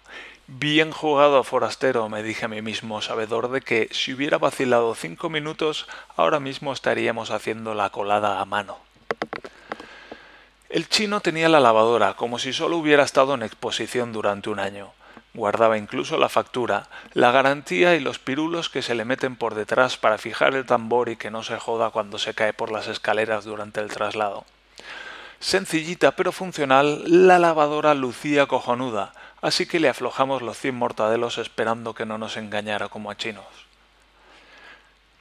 Bien 0.48 0.92
jugado, 0.92 1.44
forastero, 1.44 2.08
me 2.08 2.24
dije 2.24 2.46
a 2.46 2.48
mí 2.48 2.62
mismo, 2.62 3.02
sabedor 3.02 3.52
de 3.52 3.60
que 3.60 3.90
si 3.92 4.14
hubiera 4.14 4.38
vacilado 4.38 4.96
cinco 4.96 5.30
minutos, 5.30 5.86
ahora 6.16 6.40
mismo 6.40 6.72
estaríamos 6.72 7.30
haciendo 7.30 7.74
la 7.74 7.90
colada 7.90 8.40
a 8.40 8.46
mano. 8.46 8.78
El 10.70 10.90
chino 10.90 11.22
tenía 11.22 11.48
la 11.48 11.62
lavadora 11.62 12.16
como 12.16 12.40
si 12.40 12.52
solo 12.52 12.76
hubiera 12.76 13.04
estado 13.04 13.34
en 13.34 13.42
exposición 13.42 14.12
durante 14.12 14.50
un 14.50 14.60
año. 14.60 14.92
Guardaba 15.34 15.78
incluso 15.78 16.18
la 16.18 16.28
factura, 16.28 16.90
la 17.14 17.32
garantía 17.32 17.96
y 17.96 18.02
los 18.02 18.20
pirulos 18.20 18.70
que 18.70 18.82
se 18.82 18.94
le 18.94 19.06
meten 19.06 19.38
por 19.38 19.56
detrás 19.56 19.96
para 19.96 20.18
fijar 20.18 20.56
el 20.56 20.66
tambor 20.66 21.08
y 21.08 21.16
que 21.16 21.32
no 21.32 21.42
se 21.44 21.58
joda 21.58 21.92
cuando 21.92 22.18
se 22.18 22.34
cae 22.34 22.52
por 22.52 22.70
las 22.70 22.88
escaleras 22.88 23.46
durante 23.46 23.80
el 23.80 23.88
traslado. 23.88 24.44
Sencillita 25.40 26.12
pero 26.18 26.34
funcional, 26.34 27.04
la 27.06 27.40
lavadora 27.40 27.94
lucía 27.94 28.48
cojonuda, 28.48 29.14
así 29.42 29.68
que 29.68 29.80
le 29.80 29.88
aflojamos 29.88 30.42
los 30.42 30.58
cien 30.58 30.76
mortadelos 30.76 31.38
esperando 31.38 31.94
que 31.94 32.06
no 32.06 32.18
nos 32.18 32.36
engañara 32.36 32.90
como 32.90 33.10
a 33.10 33.16
chinos. 33.16 33.67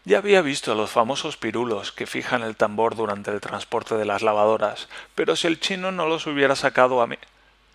Ya 0.06 0.18
había 0.18 0.40
visto 0.40 0.76
los 0.76 0.90
famosos 0.90 1.36
pirulos 1.36 1.90
que 1.90 2.06
fijan 2.06 2.44
el 2.44 2.54
tambor 2.54 2.94
durante 2.94 3.32
el 3.32 3.40
transporte 3.40 3.96
de 3.96 4.04
las 4.04 4.22
lavadoras, 4.22 4.88
pero 5.16 5.34
si 5.34 5.48
el 5.48 5.58
chino 5.58 5.90
no 5.90 6.06
los 6.06 6.28
hubiera 6.28 6.54
sacado 6.54 7.02
a 7.02 7.08
mí. 7.08 7.16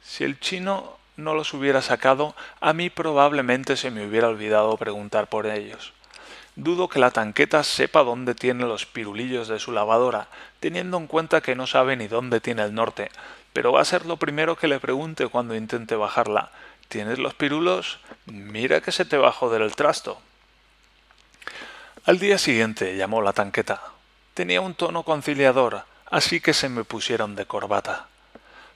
Si 0.01 0.23
el 0.23 0.39
chino 0.39 0.97
no 1.17 1.35
los 1.35 1.53
hubiera 1.53 1.81
sacado, 1.81 2.33
a 2.61 2.71
mí 2.71 2.89
probablemente 2.89 3.75
se 3.75 3.91
me 3.91 4.07
hubiera 4.07 4.29
olvidado 4.29 4.77
preguntar 4.77 5.27
por 5.27 5.45
ellos. 5.45 5.91
Dudo 6.55 6.87
que 6.87 6.99
la 6.99 7.11
tanqueta 7.11 7.65
sepa 7.65 8.01
dónde 8.05 8.33
tiene 8.33 8.63
los 8.63 8.85
pirulillos 8.85 9.49
de 9.49 9.59
su 9.59 9.73
lavadora, 9.73 10.29
teniendo 10.61 10.95
en 10.95 11.07
cuenta 11.07 11.41
que 11.41 11.55
no 11.55 11.67
sabe 11.67 11.97
ni 11.97 12.07
dónde 12.07 12.39
tiene 12.39 12.63
el 12.63 12.73
norte, 12.73 13.11
pero 13.51 13.73
va 13.73 13.81
a 13.81 13.85
ser 13.85 14.05
lo 14.05 14.15
primero 14.15 14.55
que 14.55 14.69
le 14.69 14.79
pregunte 14.79 15.27
cuando 15.27 15.53
intente 15.53 15.97
bajarla. 15.97 16.49
¿Tienes 16.87 17.19
los 17.19 17.33
pirulos? 17.33 17.99
Mira 18.25 18.79
que 18.79 18.93
se 18.93 19.03
te 19.03 19.17
bajó 19.17 19.49
del 19.49 19.75
trasto. 19.75 20.21
Al 22.03 22.17
día 22.17 22.39
siguiente 22.39 22.97
llamó 22.97 23.21
la 23.21 23.31
tanqueta. 23.31 23.79
Tenía 24.33 24.59
un 24.59 24.73
tono 24.73 25.03
conciliador, 25.03 25.83
así 26.09 26.41
que 26.41 26.51
se 26.51 26.67
me 26.67 26.83
pusieron 26.83 27.35
de 27.35 27.45
corbata. 27.45 28.07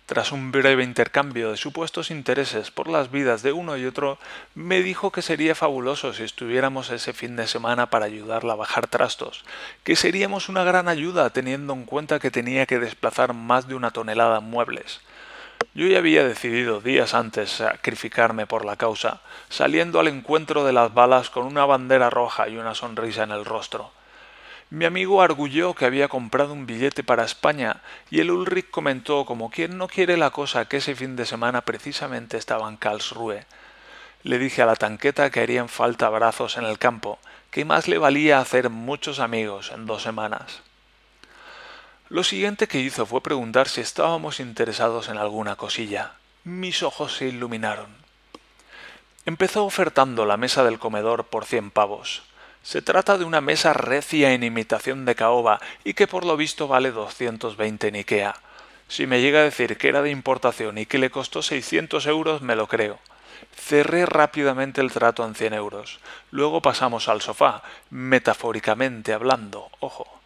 Tras 0.05 0.31
un 0.31 0.51
breve 0.51 0.83
intercambio 0.83 1.49
de 1.49 1.57
supuestos 1.57 2.11
intereses 2.11 2.69
por 2.69 2.88
las 2.88 3.09
vidas 3.09 3.41
de 3.41 3.51
uno 3.51 3.77
y 3.77 3.85
otro, 3.88 4.19
me 4.53 4.83
dijo 4.83 5.11
que 5.11 5.23
sería 5.23 5.55
fabuloso 5.55 6.13
si 6.13 6.21
estuviéramos 6.21 6.91
ese 6.91 7.13
fin 7.13 7.35
de 7.35 7.47
semana 7.47 7.89
para 7.89 8.05
ayudarla 8.05 8.53
a 8.53 8.57
bajar 8.57 8.85
trastos, 8.85 9.43
que 9.83 9.95
seríamos 9.95 10.47
una 10.47 10.63
gran 10.63 10.88
ayuda 10.88 11.31
teniendo 11.31 11.73
en 11.73 11.85
cuenta 11.85 12.19
que 12.19 12.29
tenía 12.29 12.67
que 12.67 12.77
desplazar 12.77 13.33
más 13.33 13.67
de 13.67 13.73
una 13.73 13.89
tonelada 13.89 14.38
en 14.38 14.51
muebles. 14.51 15.01
Yo 15.73 15.87
ya 15.87 15.97
había 15.97 16.23
decidido 16.23 16.79
días 16.79 17.13
antes 17.13 17.49
sacrificarme 17.51 18.47
por 18.47 18.63
la 18.63 18.77
causa, 18.77 19.21
saliendo 19.49 19.99
al 19.99 20.07
encuentro 20.07 20.63
de 20.63 20.71
las 20.71 20.93
balas 20.93 21.29
con 21.29 21.45
una 21.45 21.65
bandera 21.65 22.09
roja 22.09 22.47
y 22.47 22.57
una 22.57 22.75
sonrisa 22.75 23.23
en 23.23 23.31
el 23.31 23.43
rostro. 23.43 23.91
Mi 24.69 24.85
amigo 24.85 25.21
arguyó 25.21 25.73
que 25.73 25.85
había 25.85 26.07
comprado 26.07 26.53
un 26.53 26.65
billete 26.65 27.03
para 27.03 27.23
España 27.23 27.81
y 28.09 28.19
el 28.19 28.31
Ulrich 28.31 28.71
comentó 28.71 29.25
como 29.25 29.49
quien 29.49 29.77
no 29.77 29.87
quiere 29.87 30.17
la 30.17 30.31
cosa 30.31 30.65
que 30.65 30.77
ese 30.77 30.95
fin 30.95 31.15
de 31.15 31.25
semana 31.25 31.61
precisamente 31.61 32.37
estaba 32.37 32.67
en 32.67 32.77
Karlsruhe. 32.77 33.45
Le 34.23 34.39
dije 34.39 34.63
a 34.63 34.65
la 34.65 34.75
tanqueta 34.75 35.29
que 35.29 35.41
harían 35.41 35.69
falta 35.69 36.09
brazos 36.09 36.57
en 36.57 36.65
el 36.65 36.79
campo, 36.79 37.19
que 37.51 37.63
más 37.63 37.87
le 37.87 37.99
valía 37.99 38.39
hacer 38.39 38.69
muchos 38.69 39.19
amigos 39.19 39.71
en 39.71 39.85
dos 39.85 40.01
semanas. 40.01 40.63
Lo 42.07 42.23
siguiente 42.23 42.67
que 42.67 42.79
hizo 42.79 43.07
fue 43.07 43.21
preguntar 43.21 43.67
si 43.67 43.81
estábamos 43.81 44.39
interesados 44.39 45.09
en 45.09 45.17
alguna 45.17 45.55
cosilla. 45.55 46.13
Mis 46.43 46.83
ojos 46.83 47.17
se 47.17 47.27
iluminaron. 47.27 47.87
Empezó 49.25 49.65
ofertando 49.65 50.27
la 50.27 50.37
mesa 50.37 50.63
del 50.63 50.77
comedor 50.77 51.23
por 51.23 51.45
cien 51.45 51.71
pavos. 51.71 52.21
Se 52.61 52.83
trata 52.83 53.17
de 53.17 53.25
una 53.25 53.41
mesa 53.41 53.73
recia 53.73 54.33
en 54.33 54.43
imitación 54.43 55.05
de 55.05 55.15
caoba 55.15 55.59
y 55.83 55.95
que 55.95 56.05
por 56.05 56.25
lo 56.25 56.37
visto 56.37 56.67
vale 56.67 56.91
220 56.91 57.87
en 57.87 57.95
Ikea. 57.95 58.35
Si 58.87 59.07
me 59.07 59.19
llega 59.19 59.39
a 59.39 59.43
decir 59.43 59.75
que 59.75 59.87
era 59.87 60.03
de 60.03 60.11
importación 60.11 60.77
y 60.77 60.85
que 60.85 60.99
le 60.99 61.09
costó 61.09 61.41
600 61.41 62.05
euros, 62.05 62.43
me 62.43 62.55
lo 62.55 62.67
creo. 62.67 62.99
Cerré 63.55 64.05
rápidamente 64.05 64.79
el 64.79 64.91
trato 64.91 65.25
en 65.25 65.33
100 65.33 65.55
euros. 65.55 65.99
Luego 66.29 66.61
pasamos 66.61 67.09
al 67.09 67.23
sofá, 67.23 67.63
metafóricamente 67.89 69.11
hablando, 69.11 69.71
ojo. 69.79 70.21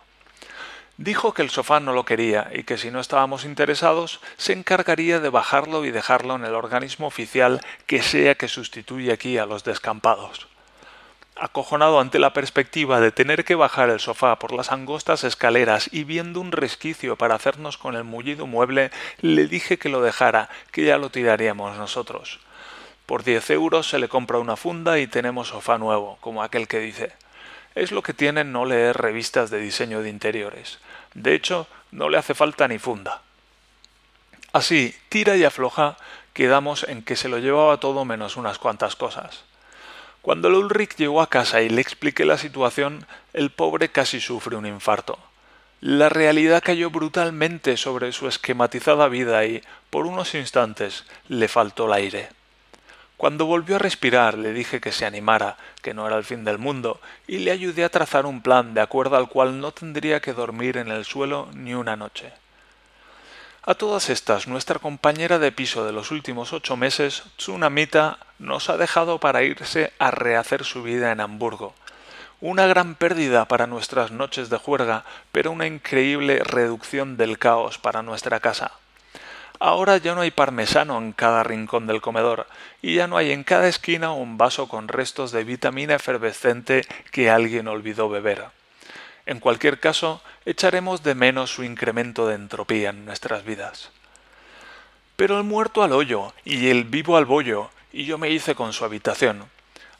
Dijo 0.99 1.33
que 1.33 1.41
el 1.41 1.49
sofá 1.49 1.79
no 1.79 1.93
lo 1.93 2.03
quería 2.03 2.51
y 2.53 2.63
que 2.63 2.77
si 2.77 2.91
no 2.91 2.99
estábamos 2.99 3.45
interesados 3.45 4.19
se 4.35 4.51
encargaría 4.51 5.21
de 5.21 5.29
bajarlo 5.29 5.85
y 5.85 5.91
dejarlo 5.91 6.35
en 6.35 6.43
el 6.43 6.55
organismo 6.55 7.07
oficial 7.07 7.61
que 7.87 8.01
sea 8.01 8.35
que 8.35 8.49
sustituye 8.49 9.13
aquí 9.13 9.37
a 9.37 9.45
los 9.45 9.63
descampados. 9.63 10.49
Acojonado 11.37 12.01
ante 12.01 12.19
la 12.19 12.33
perspectiva 12.33 12.99
de 12.99 13.13
tener 13.13 13.45
que 13.45 13.55
bajar 13.55 13.89
el 13.89 14.01
sofá 14.01 14.39
por 14.39 14.51
las 14.51 14.73
angostas 14.73 15.23
escaleras 15.23 15.89
y 15.93 16.03
viendo 16.03 16.41
un 16.41 16.51
resquicio 16.51 17.15
para 17.15 17.35
hacernos 17.35 17.77
con 17.77 17.95
el 17.95 18.03
mullido 18.03 18.45
mueble, 18.45 18.91
le 19.21 19.47
dije 19.47 19.77
que 19.77 19.87
lo 19.87 20.01
dejara, 20.01 20.49
que 20.73 20.83
ya 20.83 20.97
lo 20.97 21.11
tiraríamos 21.11 21.77
nosotros. 21.77 22.41
Por 23.05 23.23
diez 23.23 23.49
euros 23.51 23.87
se 23.87 23.99
le 23.99 24.09
compra 24.09 24.39
una 24.39 24.57
funda 24.57 24.99
y 24.99 25.07
tenemos 25.07 25.47
sofá 25.47 25.77
nuevo, 25.77 26.17
como 26.19 26.43
aquel 26.43 26.67
que 26.67 26.79
dice. 26.79 27.13
Es 27.73 27.93
lo 27.93 28.01
que 28.01 28.13
tiene 28.13 28.43
no 28.43 28.65
leer 28.65 28.97
revistas 28.97 29.49
de 29.49 29.61
diseño 29.61 30.01
de 30.01 30.09
interiores. 30.09 30.79
De 31.13 31.33
hecho, 31.33 31.67
no 31.91 32.09
le 32.09 32.17
hace 32.17 32.33
falta 32.33 32.67
ni 32.67 32.79
funda. 32.79 33.21
Así, 34.51 34.95
tira 35.09 35.37
y 35.37 35.43
afloja, 35.43 35.97
quedamos 36.33 36.83
en 36.83 37.03
que 37.03 37.15
se 37.15 37.29
lo 37.29 37.37
llevaba 37.37 37.79
todo 37.79 38.05
menos 38.05 38.37
unas 38.37 38.57
cuantas 38.57 38.95
cosas. 38.95 39.43
Cuando 40.21 40.47
el 40.47 40.55
Ulrich 40.55 40.95
llegó 40.97 41.21
a 41.21 41.29
casa 41.29 41.61
y 41.61 41.69
le 41.69 41.81
expliqué 41.81 42.25
la 42.25 42.37
situación, 42.37 43.05
el 43.33 43.51
pobre 43.51 43.89
casi 43.89 44.19
sufre 44.19 44.55
un 44.55 44.65
infarto. 44.65 45.17
La 45.81 46.09
realidad 46.09 46.61
cayó 46.63 46.89
brutalmente 46.89 47.77
sobre 47.77 48.11
su 48.11 48.27
esquematizada 48.27 49.07
vida 49.07 49.45
y, 49.45 49.63
por 49.89 50.05
unos 50.05 50.35
instantes, 50.35 51.05
le 51.29 51.47
faltó 51.47 51.85
el 51.85 51.93
aire. 51.93 52.29
Cuando 53.19 53.47
volvió 53.47 53.75
a 53.75 53.79
respirar 53.79 54.37
le 54.37 54.53
dije 54.53 54.79
que 54.79 54.93
se 54.93 55.05
animara, 55.05 55.57
que 55.81 55.93
no 55.93 56.07
era 56.07 56.15
el 56.15 56.23
fin 56.23 56.45
del 56.45 56.57
mundo, 56.57 57.01
y 57.27 57.39
le 57.39 57.51
ayudé 57.51 57.83
a 57.83 57.89
trazar 57.89 58.25
un 58.25 58.41
plan 58.41 58.73
de 58.73 58.79
acuerdo 58.79 59.17
al 59.17 59.27
cual 59.27 59.59
no 59.59 59.73
tendría 59.73 60.21
que 60.21 60.31
dormir 60.31 60.77
en 60.77 60.87
el 60.87 61.03
suelo 61.03 61.49
ni 61.53 61.73
una 61.73 61.97
noche. 61.97 62.31
A 63.63 63.75
todas 63.75 64.09
estas, 64.09 64.47
nuestra 64.47 64.79
compañera 64.79 65.37
de 65.37 65.51
piso 65.51 65.85
de 65.85 65.91
los 65.91 66.11
últimos 66.11 66.53
ocho 66.53 66.77
meses, 66.77 67.23
Tsunamita, 67.35 68.19
nos 68.39 68.69
ha 68.69 68.77
dejado 68.77 69.19
para 69.19 69.43
irse 69.43 69.91
a 69.99 70.11
rehacer 70.11 70.63
su 70.63 70.81
vida 70.81 71.11
en 71.11 71.19
Hamburgo. 71.19 71.75
Una 72.39 72.67
gran 72.67 72.95
pérdida 72.95 73.49
para 73.49 73.67
nuestras 73.67 74.11
noches 74.11 74.49
de 74.49 74.59
juerga, 74.59 75.03
pero 75.33 75.51
una 75.51 75.67
increíble 75.67 76.39
reducción 76.41 77.17
del 77.17 77.37
caos 77.37 77.79
para 77.79 78.01
nuestra 78.01 78.39
casa. 78.39 78.71
Ahora 79.59 79.97
ya 79.97 80.15
no 80.15 80.21
hay 80.21 80.31
parmesano 80.31 80.97
en 80.97 81.11
cada 81.11 81.43
rincón 81.43 81.85
del 81.85 81.99
comedor, 81.99 82.47
y 82.81 82.95
ya 82.95 83.07
no 83.07 83.17
hay 83.17 83.31
en 83.31 83.43
cada 83.43 83.67
esquina 83.67 84.13
un 84.13 84.37
vaso 84.37 84.69
con 84.69 84.87
restos 84.87 85.33
de 85.33 85.43
vitamina 85.43 85.95
efervescente 85.95 86.87
que 87.11 87.29
alguien 87.29 87.67
olvidó 87.67 88.07
beber. 88.07 88.45
En 89.25 89.41
cualquier 89.41 89.81
caso, 89.81 90.21
echaremos 90.45 91.03
de 91.03 91.13
menos 91.13 91.53
su 91.53 91.63
incremento 91.63 92.25
de 92.25 92.35
entropía 92.35 92.91
en 92.91 93.05
nuestras 93.05 93.43
vidas. 93.43 93.91
Pero 95.17 95.37
el 95.37 95.43
muerto 95.43 95.83
al 95.83 95.91
hoyo 95.91 96.33
y 96.45 96.69
el 96.69 96.85
vivo 96.85 97.17
al 97.17 97.25
bollo, 97.25 97.69
y 97.91 98.05
yo 98.05 98.17
me 98.17 98.29
hice 98.29 98.55
con 98.55 98.71
su 98.71 98.85
habitación. 98.85 99.43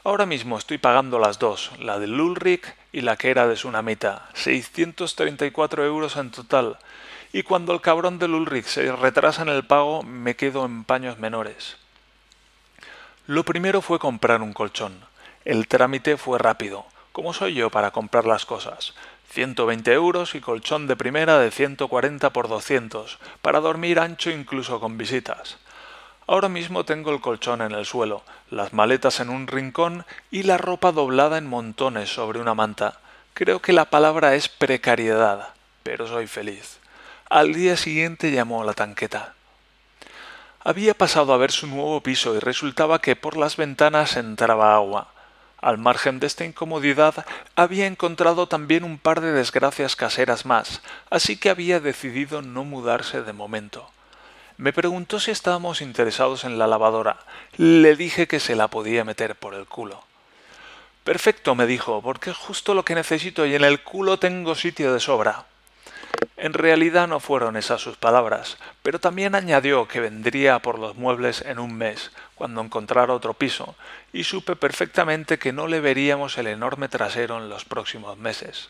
Ahora 0.06 0.26
mismo 0.26 0.58
estoy 0.58 0.78
pagando 0.78 1.20
las 1.20 1.38
dos, 1.38 1.72
la 1.80 2.00
de 2.00 2.08
Ulrich 2.08 2.74
y 2.94 3.02
la 3.02 3.18
que 3.18 3.30
era 3.30 3.46
de 3.46 3.58
Sunamita, 3.58 4.30
634 4.34 5.84
euros 5.86 6.16
en 6.16 6.32
total, 6.32 6.78
y 7.32 7.44
cuando 7.44 7.74
el 7.74 7.82
cabrón 7.82 8.20
del 8.20 8.34
Ulrich 8.34 8.66
se 8.66 8.92
retrasa 8.92 9.44
en 9.44 9.50
el 9.50 9.66
pago 9.66 10.04
me 10.04 10.36
quedo 10.36 10.66
en 10.66 10.84
paños 10.84 11.20
menores. 11.20 11.78
Lo 13.28 13.44
primero 13.44 13.82
fue 13.82 14.00
comprar 14.00 14.42
un 14.42 14.54
colchón. 14.54 15.00
El 15.46 15.68
trámite 15.68 16.18
fue 16.18 16.40
rápido, 16.40 16.86
como 17.12 17.34
soy 17.34 17.54
yo 17.54 17.70
para 17.70 17.92
comprar 17.92 18.26
las 18.26 18.46
cosas. 18.46 18.96
120 19.32 19.94
euros 19.94 20.34
y 20.34 20.42
colchón 20.42 20.88
de 20.88 20.96
primera 20.96 21.38
de 21.38 21.52
140 21.52 22.32
por 22.32 22.48
200, 22.48 23.20
para 23.44 23.60
dormir 23.60 24.00
ancho 24.00 24.32
incluso 24.32 24.80
con 24.80 24.98
visitas. 24.98 25.60
Ahora 26.26 26.50
mismo 26.50 26.84
tengo 26.84 27.12
el 27.12 27.22
colchón 27.22 27.62
en 27.62 27.72
el 27.72 27.86
suelo, 27.86 28.24
las 28.50 28.74
maletas 28.74 29.20
en 29.20 29.30
un 29.30 29.46
rincón 29.46 30.06
y 30.32 30.44
la 30.44 30.58
ropa 30.58 30.92
doblada 30.92 31.38
en 31.38 31.48
montones 31.48 32.10
sobre 32.10 32.40
una 32.40 32.56
manta. 32.56 33.00
Creo 33.36 33.62
que 33.62 33.74
la 33.74 33.86
palabra 33.86 34.34
es 34.34 34.50
precariedad, 34.50 35.50
pero 35.84 36.08
soy 36.08 36.26
feliz. 36.26 36.80
Al 37.30 37.54
día 37.54 37.78
siguiente 37.78 38.32
llamó 38.32 38.64
a 38.64 38.66
la 38.66 38.74
tanqueta. 38.74 39.36
Había 40.62 40.96
pasado 40.96 41.32
a 41.32 41.38
ver 41.38 41.52
su 41.52 41.68
nuevo 41.68 42.02
piso 42.02 42.36
y 42.36 42.40
resultaba 42.40 43.02
que 43.02 43.16
por 43.16 43.38
las 43.38 43.56
ventanas 43.56 44.18
entraba 44.18 44.74
agua. 44.74 45.14
Al 45.62 45.78
margen 45.78 46.20
de 46.20 46.26
esta 46.26 46.44
incomodidad, 46.44 47.28
había 47.56 47.86
encontrado 47.86 48.48
también 48.48 48.84
un 48.84 48.98
par 48.98 49.22
de 49.22 49.32
desgracias 49.32 49.96
caseras 49.96 50.48
más, 50.48 50.82
así 51.12 51.38
que 51.38 51.52
había 51.52 51.80
decidido 51.80 52.42
no 52.42 52.64
mudarse 52.64 53.22
de 53.22 53.34
momento. 53.34 53.92
Me 54.58 54.74
preguntó 54.74 55.20
si 55.20 55.30
estábamos 55.30 55.84
interesados 55.84 56.46
en 56.46 56.58
la 56.58 56.66
lavadora. 56.66 57.20
Le 57.58 57.96
dije 57.96 58.28
que 58.28 58.40
se 58.40 58.56
la 58.56 58.70
podía 58.70 59.04
meter 59.04 59.36
por 59.36 59.54
el 59.54 59.68
culo. 59.68 60.04
Perfecto, 61.04 61.54
me 61.54 61.68
dijo, 61.68 62.02
porque 62.02 62.32
es 62.32 62.38
justo 62.38 62.74
lo 62.74 62.84
que 62.84 62.96
necesito 62.96 63.46
y 63.46 63.54
en 63.54 63.64
el 63.64 63.84
culo 63.84 64.18
tengo 64.18 64.56
sitio 64.56 64.92
de 64.96 65.00
sobra. 65.00 65.46
En 66.38 66.54
realidad 66.54 67.08
no 67.08 67.20
fueron 67.20 67.58
esas 67.58 67.82
sus 67.82 67.98
palabras, 67.98 68.58
pero 68.82 69.00
también 69.00 69.36
añadió 69.36 69.88
que 69.88 70.00
vendría 70.00 70.60
por 70.60 70.80
los 70.80 70.96
muebles 70.96 71.42
en 71.42 71.60
un 71.60 71.78
mes, 71.78 72.12
cuando 72.36 72.62
encontrara 72.62 73.14
otro 73.14 73.34
piso, 73.34 73.76
y 74.14 74.24
supe 74.24 74.56
perfectamente 74.56 75.38
que 75.38 75.52
no 75.52 75.68
le 75.68 75.82
veríamos 75.82 76.38
el 76.38 76.48
enorme 76.48 76.88
trasero 76.88 77.38
en 77.38 77.50
los 77.50 77.66
próximos 77.66 78.18
meses. 78.18 78.70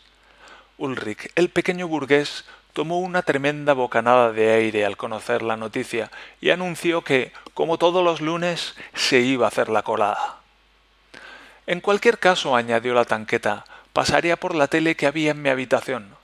Ulrich, 0.78 1.30
el 1.36 1.48
pequeño 1.50 1.86
burgués, 1.86 2.44
tomó 2.72 2.98
una 2.98 3.22
tremenda 3.22 3.72
bocanada 3.72 4.32
de 4.32 4.50
aire 4.50 4.84
al 4.84 4.96
conocer 4.96 5.42
la 5.42 5.56
noticia 5.56 6.10
y 6.40 6.50
anunció 6.50 7.02
que, 7.02 7.32
como 7.54 7.78
todos 7.78 8.04
los 8.04 8.20
lunes, 8.20 8.74
se 8.94 9.20
iba 9.20 9.46
a 9.46 9.48
hacer 9.48 9.68
la 9.68 9.82
colada. 9.82 10.40
En 11.66 11.80
cualquier 11.80 12.18
caso, 12.18 12.56
añadió 12.56 12.94
la 12.94 13.04
tanqueta, 13.04 13.64
pasaría 13.92 14.36
por 14.36 14.54
la 14.54 14.66
tele 14.66 14.96
que 14.96 15.06
había 15.06 15.30
en 15.30 15.42
mi 15.42 15.50
habitación. 15.50 16.19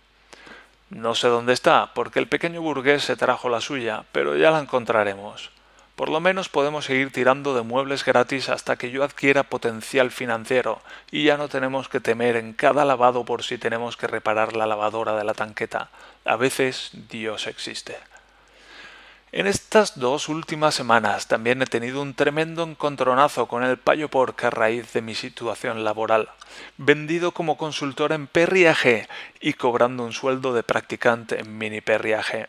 No 0.90 1.16
sé 1.16 1.27
dónde 1.29 1.53
está, 1.53 1.92
porque 1.94 2.20
el 2.20 2.29
pequeño 2.29 2.62
burgués 2.62 3.03
se 3.03 3.16
trajo 3.16 3.49
la 3.49 3.61
suya, 3.61 4.05
pero 4.12 4.37
ya 4.37 4.53
la 4.53 4.61
encontraremos. 4.61 5.51
Por 5.96 6.11
lo 6.11 6.20
menos 6.20 6.49
podemos 6.49 6.85
seguir 6.85 7.11
tirando 7.11 7.55
de 7.55 7.62
muebles 7.62 8.05
gratis 8.05 8.51
hasta 8.51 8.77
que 8.77 8.90
yo 8.90 9.03
adquiera 9.03 9.44
potencial 9.44 10.11
financiero 10.11 10.81
y 11.11 11.25
ya 11.25 11.38
no 11.38 11.49
tenemos 11.49 11.88
que 11.88 12.01
temer 12.01 12.37
en 12.37 12.53
cada 12.53 12.85
lavado 12.85 13.25
por 13.25 13.42
si 13.42 13.57
tenemos 13.57 13.96
que 13.96 14.07
reparar 14.07 14.55
la 14.55 14.66
lavadora 14.66 15.16
de 15.16 15.25
la 15.25 15.33
tanqueta. 15.33 15.88
A 16.27 16.37
veces 16.37 16.90
Dios 17.09 17.46
existe. 17.46 17.96
En 19.37 19.46
estas 19.46 20.01
dos 20.01 20.31
últimas 20.31 20.75
semanas 20.75 21.29
también 21.29 21.61
he 21.61 21.66
tenido 21.66 22.01
un 22.01 22.14
tremendo 22.14 22.62
encontronazo 22.62 23.44
con 23.44 23.64
el 23.64 23.77
payo 23.77 24.09
porque 24.09 24.46
a 24.46 24.51
raíz 24.51 24.94
de 24.94 25.03
mi 25.03 25.14
situación 25.14 25.85
laboral, 25.85 26.31
vendido 26.79 27.33
como 27.33 27.59
consultor 27.59 28.12
en 28.12 28.29
perriaje 28.29 29.11
y 29.38 29.53
cobrando 29.53 30.05
un 30.05 30.14
sueldo 30.14 30.55
de 30.55 30.62
practicante 30.62 31.38
en 31.38 31.59
mini 31.59 31.83
perriaje. 31.83 32.49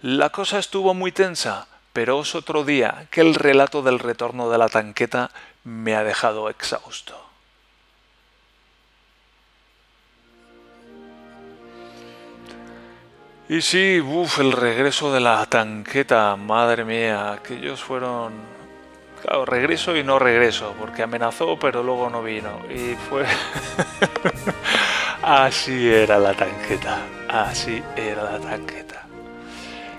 La 0.00 0.30
cosa 0.30 0.60
estuvo 0.60 0.94
muy 0.94 1.10
tensa, 1.10 1.66
pero 1.92 2.20
es 2.20 2.36
otro 2.36 2.62
día 2.62 3.08
que 3.10 3.20
el 3.20 3.34
relato 3.34 3.82
del 3.82 3.98
retorno 3.98 4.48
de 4.48 4.58
la 4.58 4.68
tanqueta 4.68 5.32
me 5.64 5.96
ha 5.96 6.04
dejado 6.04 6.48
exhausto. 6.48 7.25
Y 13.48 13.60
sí, 13.62 14.00
uff, 14.00 14.40
el 14.40 14.50
regreso 14.50 15.12
de 15.12 15.20
la 15.20 15.46
tanqueta, 15.46 16.34
madre 16.34 16.84
mía, 16.84 17.32
aquellos 17.32 17.80
fueron... 17.80 18.32
Claro, 19.22 19.44
regreso 19.44 19.96
y 19.96 20.02
no 20.02 20.18
regreso, 20.18 20.74
porque 20.80 21.04
amenazó 21.04 21.56
pero 21.56 21.84
luego 21.84 22.10
no 22.10 22.24
vino. 22.24 22.60
Y 22.68 22.96
fue... 23.08 23.24
así 25.22 25.88
era 25.88 26.18
la 26.18 26.34
tanqueta, 26.34 26.98
así 27.28 27.84
era 27.94 28.24
la 28.24 28.40
tanqueta. 28.40 29.06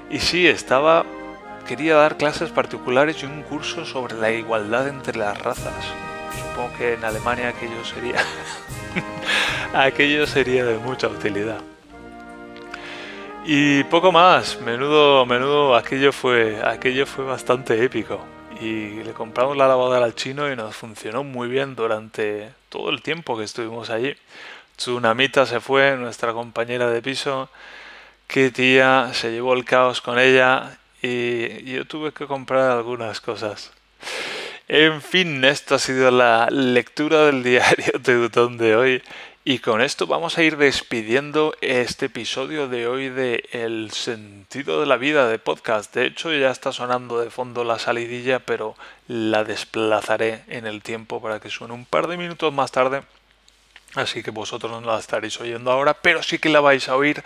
Y 0.10 0.20
sí, 0.20 0.46
estaba... 0.46 1.06
Quería 1.66 1.96
dar 1.96 2.18
clases 2.18 2.50
particulares 2.50 3.24
y 3.24 3.28
un 3.28 3.44
curso 3.44 3.86
sobre 3.86 4.16
la 4.16 4.30
igualdad 4.30 4.90
entre 4.90 5.18
las 5.18 5.42
razas. 5.42 5.74
Supongo 6.38 6.78
que 6.78 6.96
en 6.96 7.06
Alemania 7.06 7.50
aquello 7.50 7.86
sería... 7.86 8.20
aquello 9.74 10.28
sería 10.28 10.66
de 10.66 10.78
mucha 10.80 11.08
utilidad. 11.08 11.62
Y 13.50 13.86
poco 13.86 14.12
más, 14.12 14.60
menudo, 14.60 15.26
menudo, 15.26 15.74
aquello 15.74 16.12
fue, 16.12 16.60
aquello 16.62 17.06
fue 17.06 17.24
bastante 17.24 17.82
épico. 17.82 18.20
Y 18.60 19.02
le 19.04 19.14
compramos 19.14 19.56
la 19.56 19.70
lavadora 19.70 20.04
al 20.04 20.16
chino 20.16 20.52
y 20.52 20.56
nos 20.58 20.76
funcionó 20.76 21.24
muy 21.24 21.48
bien 21.48 21.74
durante 21.74 22.50
todo 22.68 22.90
el 22.90 23.02
tiempo 23.02 23.38
que 23.38 23.46
estuvimos 23.46 23.90
allí. 23.90 24.14
Tsunamita 24.76 25.46
se 25.46 25.62
fue, 25.62 25.96
nuestra 25.96 26.34
compañera 26.34 26.90
de 26.90 27.02
piso. 27.02 27.50
Qué 28.28 28.52
tía, 28.52 29.12
se 29.14 29.32
llevó 29.32 29.54
el 29.54 29.64
caos 29.64 30.02
con 30.02 30.20
ella 30.20 30.78
y 31.02 31.72
yo 31.72 31.86
tuve 31.86 32.12
que 32.12 32.28
comprar 32.28 32.70
algunas 32.72 33.22
cosas. 33.22 33.72
En 34.68 35.02
fin, 35.02 35.46
esto 35.46 35.76
ha 35.76 35.80
sido 35.80 36.12
la 36.12 36.50
lectura 36.52 37.24
del 37.28 37.44
diario 37.46 37.94
Teutón 38.04 38.58
de 38.58 38.76
hoy 38.76 39.04
Y 39.50 39.60
con 39.60 39.80
esto 39.80 40.08
vamos 40.08 40.38
a 40.38 40.44
ir 40.44 40.58
despidiendo 40.58 41.56
este 41.62 42.08
episodio 42.08 42.68
de 42.68 42.86
hoy 42.86 43.08
de 43.08 43.48
El 43.54 43.92
sentido 43.92 44.82
de 44.82 44.86
la 44.86 44.98
vida 44.98 45.30
de 45.30 45.40
podcast. 45.40 45.96
De 45.96 46.06
hecho 46.06 46.34
ya 46.34 46.52
está 46.52 46.74
sonando 46.74 47.22
de 47.22 47.30
fondo 47.30 47.64
la 47.64 47.80
salidilla, 47.80 48.40
pero 48.40 48.76
la 49.08 49.46
desplazaré 49.46 50.44
en 50.50 50.68
el 50.68 50.84
tiempo 50.84 51.22
para 51.22 51.40
que 51.40 51.50
suene 51.50 51.74
un 51.76 51.86
par 51.86 52.08
de 52.08 52.18
minutos 52.18 52.52
más 52.52 52.74
tarde. 52.74 53.04
Así 53.96 54.22
que 54.22 54.32
vosotros 54.32 54.82
no 54.82 54.86
la 54.86 55.00
estaréis 55.00 55.40
oyendo 55.40 55.72
ahora, 55.72 55.94
pero 55.94 56.22
sí 56.24 56.40
que 56.40 56.50
la 56.50 56.60
vais 56.60 56.90
a 56.90 56.98
oír 56.98 57.24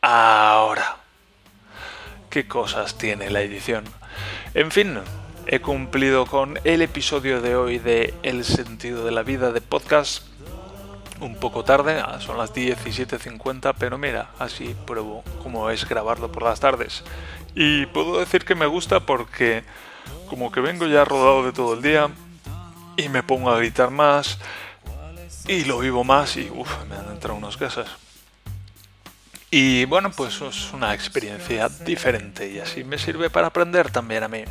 ahora. 0.00 0.96
¿Qué 2.30 2.48
cosas 2.48 2.98
tiene 2.98 3.30
la 3.30 3.42
edición? 3.42 3.84
En 4.54 4.72
fin, 4.72 4.98
he 5.46 5.60
cumplido 5.60 6.26
con 6.26 6.58
el 6.64 6.82
episodio 6.82 7.40
de 7.40 7.54
hoy 7.54 7.78
de 7.78 8.12
El 8.24 8.44
sentido 8.44 9.04
de 9.04 9.12
la 9.12 9.22
vida 9.22 9.52
de 9.52 9.60
podcast 9.60 10.29
un 11.20 11.36
poco 11.36 11.64
tarde, 11.64 12.00
ah, 12.00 12.18
son 12.20 12.38
las 12.38 12.52
17.50, 12.54 13.74
pero 13.78 13.98
mira, 13.98 14.30
así 14.38 14.74
pruebo 14.86 15.22
cómo 15.42 15.70
es 15.70 15.88
grabarlo 15.88 16.32
por 16.32 16.42
las 16.42 16.60
tardes. 16.60 17.04
Y 17.54 17.86
puedo 17.86 18.18
decir 18.18 18.44
que 18.44 18.54
me 18.54 18.66
gusta 18.66 19.00
porque 19.00 19.64
como 20.28 20.50
que 20.50 20.60
vengo 20.60 20.86
ya 20.86 21.04
rodado 21.04 21.44
de 21.44 21.52
todo 21.52 21.74
el 21.74 21.82
día 21.82 22.08
y 22.96 23.08
me 23.08 23.22
pongo 23.22 23.50
a 23.50 23.58
gritar 23.58 23.90
más 23.90 24.38
y 25.46 25.64
lo 25.64 25.78
vivo 25.78 26.04
más 26.04 26.36
y 26.36 26.50
uff, 26.50 26.84
me 26.88 26.96
han 26.96 27.10
entrado 27.10 27.36
unos 27.36 27.58
gases. 27.58 27.86
Y 29.52 29.84
bueno, 29.86 30.12
pues 30.12 30.40
es 30.42 30.72
una 30.72 30.94
experiencia 30.94 31.68
diferente 31.84 32.48
y 32.48 32.60
así 32.60 32.84
me 32.84 32.98
sirve 32.98 33.30
para 33.30 33.48
aprender 33.48 33.90
también 33.90 34.22
a 34.22 34.28
mí. 34.28 34.44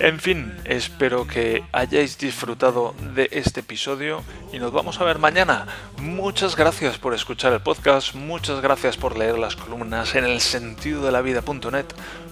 En 0.00 0.18
fin, 0.18 0.52
espero 0.64 1.28
que 1.28 1.62
hayáis 1.70 2.18
disfrutado 2.18 2.92
de 3.14 3.28
este 3.30 3.60
episodio 3.60 4.24
y 4.52 4.58
nos 4.58 4.72
vamos 4.72 5.00
a 5.00 5.04
ver 5.04 5.20
mañana. 5.20 5.68
Muchas 5.98 6.56
gracias 6.56 6.98
por 6.98 7.14
escuchar 7.14 7.52
el 7.52 7.60
podcast, 7.60 8.16
muchas 8.16 8.60
gracias 8.60 8.96
por 8.96 9.16
leer 9.16 9.38
las 9.38 9.54
columnas 9.54 10.16
en 10.16 10.24
el 10.24 10.40
sentido 10.40 11.06
de 11.06 11.12
la 11.12 11.20
vida.net, 11.20 11.86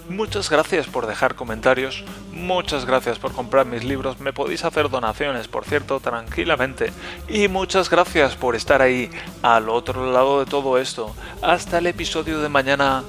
muchas 0.09 0.49
gracias 0.49 0.87
por 0.87 1.07
dejar 1.07 1.35
comentarios, 1.35 2.03
muchas 2.31 2.85
gracias 2.85 3.19
por 3.19 3.31
comprar 3.31 3.65
mis 3.65 3.83
libros, 3.83 4.19
me 4.19 4.33
podéis 4.33 4.65
hacer 4.65 4.89
donaciones, 4.89 5.47
por 5.47 5.65
cierto, 5.65 5.99
tranquilamente. 5.99 6.91
Y 7.27 7.47
muchas 7.47 7.89
gracias 7.89 8.35
por 8.35 8.55
estar 8.55 8.81
ahí 8.81 9.09
al 9.41 9.69
otro 9.69 10.11
lado 10.11 10.39
de 10.39 10.45
todo 10.45 10.77
esto. 10.77 11.15
Hasta 11.41 11.77
el 11.77 11.87
episodio 11.87 12.39
de 12.41 12.49
mañana. 12.49 13.03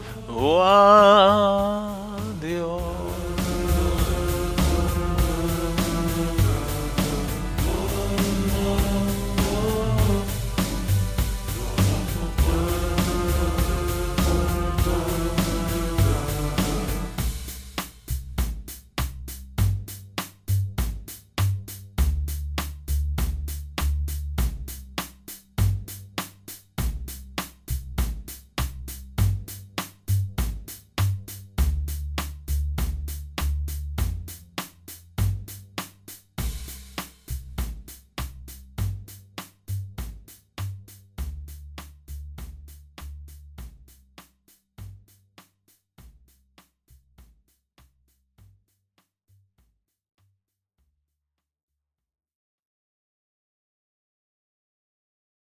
Adiós. 2.40 2.91